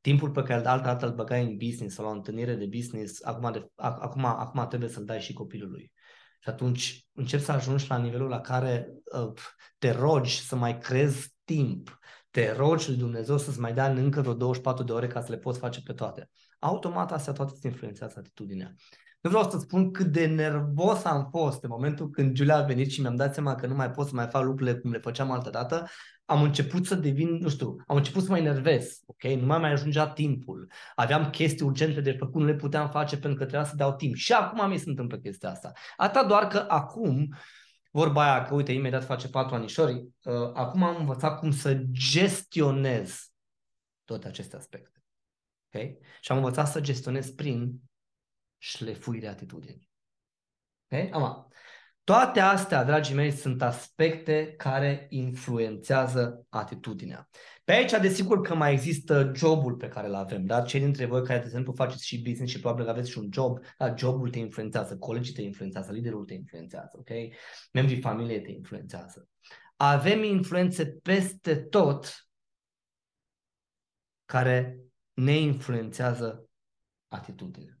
timpul 0.00 0.30
pe 0.30 0.42
care 0.42 0.66
altă 0.66 0.84
dată 0.84 1.06
îl 1.06 1.14
băgai 1.14 1.44
în 1.44 1.56
business 1.56 1.94
sau 1.94 2.04
la 2.04 2.10
o 2.10 2.14
întâlnire 2.14 2.54
de 2.54 2.66
business, 2.66 3.22
acum, 3.22 3.52
de, 3.52 3.70
acum, 3.74 4.24
acum 4.24 4.66
trebuie 4.68 4.88
să-l 4.90 5.04
dai 5.04 5.20
și 5.20 5.32
copilului. 5.32 5.92
Și 6.40 6.48
atunci 6.48 7.06
începi 7.12 7.42
să 7.42 7.52
ajungi 7.52 7.86
la 7.88 7.98
nivelul 7.98 8.28
la 8.28 8.40
care 8.40 8.88
uh, 9.22 9.32
te 9.78 9.90
rogi 9.90 10.40
să 10.40 10.56
mai 10.56 10.78
crezi 10.78 11.34
timp 11.44 11.98
te 12.36 12.52
rogi 12.52 12.88
lui 12.88 12.98
Dumnezeu 12.98 13.38
să-ți 13.38 13.60
mai 13.60 13.72
dea 13.72 13.86
încă 13.86 14.20
vreo 14.20 14.34
24 14.34 14.84
de 14.84 14.92
ore 14.92 15.06
ca 15.06 15.20
să 15.20 15.30
le 15.30 15.36
poți 15.38 15.58
face 15.58 15.80
pe 15.82 15.92
toate. 15.92 16.30
Automat 16.58 17.12
astea 17.12 17.32
toate 17.32 17.52
îți 17.54 17.66
influențează 17.66 18.14
atitudinea. 18.18 18.74
Nu 19.20 19.30
vreau 19.30 19.50
să 19.50 19.58
spun 19.58 19.90
cât 19.90 20.06
de 20.06 20.26
nervos 20.26 21.04
am 21.04 21.28
fost 21.30 21.62
în 21.62 21.68
momentul 21.72 22.10
când 22.10 22.32
Giulia 22.32 22.56
a 22.56 22.62
venit 22.62 22.90
și 22.90 23.00
mi-am 23.00 23.16
dat 23.16 23.34
seama 23.34 23.54
că 23.54 23.66
nu 23.66 23.74
mai 23.74 23.90
pot 23.90 24.06
să 24.06 24.14
mai 24.14 24.26
fac 24.26 24.44
lucrurile 24.44 24.76
cum 24.76 24.90
le 24.90 24.98
făceam 24.98 25.30
altă 25.30 25.50
dată. 25.50 25.86
Am 26.24 26.42
început 26.42 26.86
să 26.86 26.94
devin, 26.94 27.28
nu 27.28 27.48
știu, 27.48 27.76
am 27.86 27.96
început 27.96 28.22
să 28.22 28.30
mă 28.30 28.38
enervez, 28.38 29.00
ok? 29.06 29.22
Nu 29.22 29.46
mai 29.46 29.58
mai 29.58 29.72
ajungea 29.72 30.08
timpul. 30.08 30.70
Aveam 30.94 31.30
chestii 31.30 31.66
urgente 31.66 32.00
de 32.00 32.16
făcut, 32.18 32.40
nu 32.40 32.46
le 32.46 32.54
puteam 32.54 32.88
face 32.90 33.18
pentru 33.18 33.38
că 33.38 33.44
trebuia 33.44 33.68
să 33.68 33.76
dau 33.76 33.94
timp. 33.94 34.14
Și 34.14 34.32
acum 34.32 34.68
mi 34.68 34.78
se 34.78 34.88
întâmplă 34.88 35.16
chestia 35.16 35.50
asta. 35.50 35.72
Atât 35.96 36.26
doar 36.26 36.46
că 36.46 36.64
acum 36.68 37.28
vorba 37.96 38.22
aia 38.22 38.44
că, 38.44 38.54
uite, 38.54 38.72
imediat 38.72 39.04
face 39.04 39.28
patru 39.28 39.54
anișori, 39.54 39.94
uh, 39.94 40.50
acum 40.54 40.82
am 40.82 40.96
învățat 40.96 41.38
cum 41.38 41.50
să 41.50 41.74
gestionez 41.90 43.32
toate 44.04 44.26
aceste 44.26 44.56
aspecte. 44.56 45.04
Okay? 45.66 45.98
Și 46.20 46.32
am 46.32 46.36
învățat 46.36 46.68
să 46.68 46.80
gestionez 46.80 47.30
prin 47.30 47.80
șlefuirea 48.58 49.30
atitudinii. 49.30 49.90
Okay? 50.84 51.10
Ama. 51.10 51.48
Toate 52.06 52.40
astea, 52.40 52.84
dragii 52.84 53.14
mei, 53.14 53.30
sunt 53.30 53.62
aspecte 53.62 54.54
care 54.56 55.06
influențează 55.10 56.46
atitudinea. 56.48 57.28
Pe 57.64 57.72
aici, 57.72 57.90
desigur 57.90 58.40
că 58.40 58.54
mai 58.54 58.72
există 58.72 59.32
jobul 59.34 59.74
pe 59.74 59.88
care 59.88 60.06
îl 60.06 60.14
avem, 60.14 60.44
dar 60.44 60.64
cei 60.64 60.80
dintre 60.80 61.06
voi 61.06 61.22
care, 61.22 61.38
de 61.38 61.44
exemplu, 61.44 61.72
faceți 61.72 62.06
și 62.06 62.22
business 62.22 62.52
și 62.52 62.60
probabil 62.60 62.88
aveți 62.88 63.10
și 63.10 63.18
un 63.18 63.28
job, 63.32 63.58
dar 63.78 63.98
jobul 63.98 64.30
te 64.30 64.38
influențează, 64.38 64.96
colegii 64.96 65.34
te 65.34 65.42
influențează, 65.42 65.92
liderul 65.92 66.24
te 66.24 66.34
influențează, 66.34 66.90
ok? 66.92 67.08
Membrii 67.72 68.00
familiei 68.00 68.42
te 68.42 68.50
influențează. 68.50 69.28
Avem 69.76 70.22
influențe 70.22 70.86
peste 70.86 71.56
tot 71.56 72.28
care 74.24 74.78
ne 75.14 75.36
influențează 75.36 76.48
atitudinea. 77.08 77.75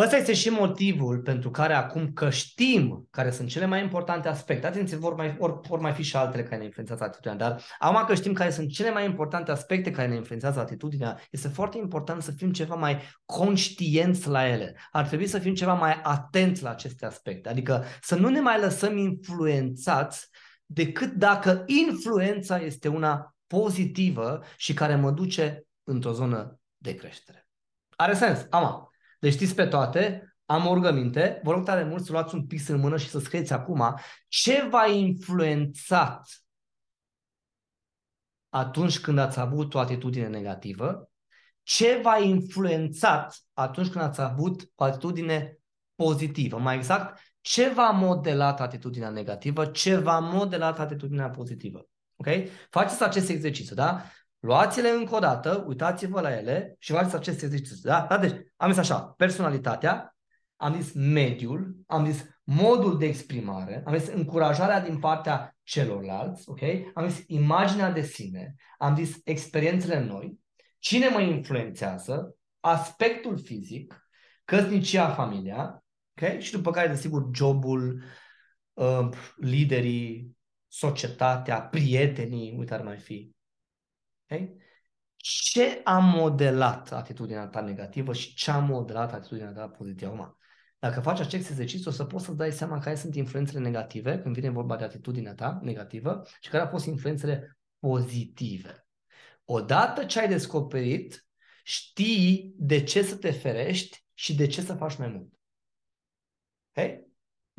Ăsta 0.00 0.16
este 0.16 0.32
și 0.32 0.48
motivul 0.48 1.18
pentru 1.18 1.50
care 1.50 1.72
acum 1.72 2.12
că 2.12 2.30
știm 2.30 3.06
care 3.10 3.30
sunt 3.30 3.48
cele 3.48 3.66
mai 3.66 3.82
importante 3.82 4.28
aspecte, 4.28 4.66
atenție, 4.66 4.96
vor 4.96 5.14
mai, 5.14 5.36
or, 5.38 5.60
vor 5.68 5.78
mai 5.78 5.92
fi 5.92 6.02
și 6.02 6.16
altele 6.16 6.42
care 6.42 6.56
ne 6.56 6.64
influențează 6.64 7.04
atitudinea, 7.04 7.48
dar 7.48 7.62
acum 7.78 8.04
că 8.06 8.14
știm 8.14 8.32
care 8.32 8.50
sunt 8.50 8.70
cele 8.70 8.90
mai 8.90 9.04
importante 9.04 9.50
aspecte 9.50 9.90
care 9.90 10.08
ne 10.08 10.14
influențează 10.14 10.60
atitudinea, 10.60 11.20
este 11.30 11.48
foarte 11.48 11.78
important 11.78 12.22
să 12.22 12.30
fim 12.30 12.52
ceva 12.52 12.74
mai 12.74 13.00
conștienți 13.24 14.28
la 14.28 14.48
ele. 14.48 14.76
Ar 14.90 15.06
trebui 15.06 15.26
să 15.26 15.38
fim 15.38 15.54
ceva 15.54 15.74
mai 15.74 16.00
atenți 16.02 16.62
la 16.62 16.70
aceste 16.70 17.06
aspecte, 17.06 17.48
adică 17.48 17.84
să 18.00 18.16
nu 18.16 18.28
ne 18.28 18.40
mai 18.40 18.60
lăsăm 18.60 18.96
influențați 18.96 20.28
decât 20.66 21.12
dacă 21.12 21.62
influența 21.66 22.58
este 22.60 22.88
una 22.88 23.34
pozitivă 23.46 24.42
și 24.56 24.74
care 24.74 24.94
mă 24.94 25.10
duce 25.10 25.66
într-o 25.84 26.12
zonă 26.12 26.58
de 26.76 26.94
creștere. 26.94 27.48
Are 27.96 28.14
sens? 28.14 28.46
Ama. 28.50 28.89
Deci 29.20 29.32
știți 29.32 29.54
pe 29.54 29.66
toate, 29.66 30.34
am 30.44 30.66
o 30.66 30.74
rugăminte, 30.74 31.40
vă 31.42 31.50
rog 31.50 31.64
tare 31.64 31.84
mult 31.84 32.04
să 32.04 32.12
luați 32.12 32.34
un 32.34 32.46
pix 32.46 32.68
în 32.68 32.80
mână 32.80 32.96
și 32.96 33.08
să 33.08 33.18
scrieți 33.18 33.52
acum 33.52 33.98
ce 34.28 34.68
v-a 34.70 34.86
influențat 34.86 36.28
atunci 38.48 39.00
când 39.00 39.18
ați 39.18 39.40
avut 39.40 39.74
o 39.74 39.78
atitudine 39.78 40.28
negativă, 40.28 41.10
ce 41.62 42.00
v-a 42.02 42.18
influențat 42.18 43.38
atunci 43.52 43.88
când 43.88 44.04
ați 44.04 44.20
avut 44.20 44.70
o 44.74 44.84
atitudine 44.84 45.58
pozitivă. 45.94 46.58
Mai 46.58 46.76
exact, 46.76 47.20
ce 47.40 47.68
v-a 47.68 47.90
modelat 47.90 48.60
atitudinea 48.60 49.10
negativă, 49.10 49.66
ce 49.66 49.96
v-a 49.96 50.18
modelat 50.18 50.78
atitudinea 50.78 51.30
pozitivă. 51.30 51.88
Ok? 52.16 52.26
Faceți 52.70 53.02
acest 53.02 53.28
exercițiu, 53.28 53.74
da? 53.74 54.04
Luați-le 54.40 54.88
încă 54.88 55.14
o 55.14 55.18
dată, 55.18 55.64
uitați-vă 55.66 56.20
la 56.20 56.36
ele 56.36 56.76
și 56.78 56.92
faceți 56.92 57.14
acest 57.14 57.42
exercițiu. 57.42 57.90
Da? 57.90 58.06
da? 58.08 58.18
Deci, 58.18 58.34
am 58.56 58.70
zis 58.70 58.78
așa, 58.78 59.00
personalitatea, 59.00 60.16
am 60.56 60.80
zis 60.80 60.92
mediul, 60.92 61.76
am 61.86 62.06
zis 62.10 62.24
modul 62.44 62.98
de 62.98 63.06
exprimare, 63.06 63.82
am 63.86 63.96
zis 63.96 64.08
încurajarea 64.08 64.80
din 64.80 64.98
partea 64.98 65.56
celorlalți, 65.62 66.48
ok? 66.48 66.60
Am 66.94 67.08
zis 67.08 67.24
imaginea 67.26 67.90
de 67.90 68.02
sine, 68.02 68.54
am 68.78 68.96
zis 68.96 69.20
experiențele 69.24 70.04
noi, 70.04 70.38
cine 70.78 71.08
mă 71.08 71.20
influențează, 71.20 72.36
aspectul 72.60 73.38
fizic, 73.38 74.08
căsnicia, 74.44 75.08
familia, 75.10 75.84
ok? 76.16 76.38
Și 76.38 76.52
după 76.52 76.70
care, 76.70 76.88
desigur, 76.88 77.28
jobul, 77.34 78.02
uh, 78.72 79.08
liderii, 79.36 80.36
societatea, 80.68 81.60
prietenii, 81.60 82.54
uite 82.58 82.74
ar 82.74 82.82
mai 82.82 82.96
fi, 82.96 83.34
Okay? 84.30 84.56
Ce 85.16 85.80
a 85.84 85.98
modelat 85.98 86.92
atitudinea 86.92 87.46
ta 87.46 87.60
negativă 87.60 88.12
și 88.12 88.34
ce 88.34 88.50
a 88.50 88.58
modelat 88.58 89.12
atitudinea 89.12 89.52
ta 89.52 89.68
pozitivă? 89.68 90.10
Acum, 90.10 90.36
Dacă 90.78 91.00
faci 91.00 91.20
acest 91.20 91.50
exercițiu, 91.50 91.90
o 91.90 91.94
să 91.94 92.04
poți 92.04 92.24
să 92.24 92.32
dai 92.32 92.52
seama 92.52 92.78
care 92.78 92.96
sunt 92.96 93.14
influențele 93.14 93.58
negative 93.58 94.18
când 94.18 94.34
vine 94.34 94.50
vorba 94.50 94.76
de 94.76 94.84
atitudinea 94.84 95.34
ta 95.34 95.58
negativă 95.62 96.22
și 96.40 96.50
care 96.50 96.62
au 96.62 96.68
fost 96.68 96.86
influențele 96.86 97.58
pozitive. 97.78 98.86
Odată 99.44 100.04
ce 100.04 100.20
ai 100.20 100.28
descoperit, 100.28 101.26
știi 101.64 102.54
de 102.56 102.82
ce 102.82 103.02
să 103.02 103.16
te 103.16 103.30
ferești 103.30 104.04
și 104.14 104.34
de 104.34 104.46
ce 104.46 104.60
să 104.60 104.74
faci 104.74 104.96
mai 104.96 105.08
mult. 105.08 105.32
Okay? 106.70 107.09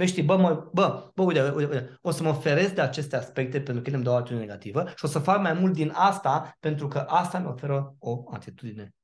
Vei 0.02 0.10
știi, 0.10 0.24
bă, 0.24 0.38
mă, 0.38 0.70
bă, 0.74 1.12
bă 1.16 1.24
uite, 1.24 1.42
uite, 1.42 1.74
uite, 1.74 1.98
o 2.02 2.12
să 2.12 2.24
mă 2.24 2.34
feresc 2.34 2.74
de 2.74 2.82
aceste 2.82 3.16
aspecte 3.16 3.62
pentru 3.62 3.84
că 3.84 3.88
ele 3.88 3.96
îmi 3.96 4.06
dau 4.06 4.14
o 4.14 4.18
atitudine 4.18 4.46
negativă 4.46 4.88
și 4.96 5.06
o 5.06 5.08
să 5.08 5.20
fac 5.20 5.42
mai 5.42 5.54
mult 5.54 5.74
din 5.74 5.92
asta 5.96 6.58
pentru 6.60 6.88
că 6.88 7.00
asta 7.00 7.40
mi 7.40 7.46
oferă 7.46 7.96
o 8.00 8.24
atitudine 8.34 8.96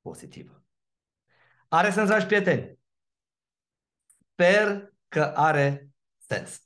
pozitivă. 0.00 0.64
Are 1.68 1.90
sens, 1.90 2.08
dragi 2.08 2.26
prieteni? 2.26 2.78
Sper 4.32 4.92
că 5.08 5.32
are 5.34 5.88
sens. 6.16 6.62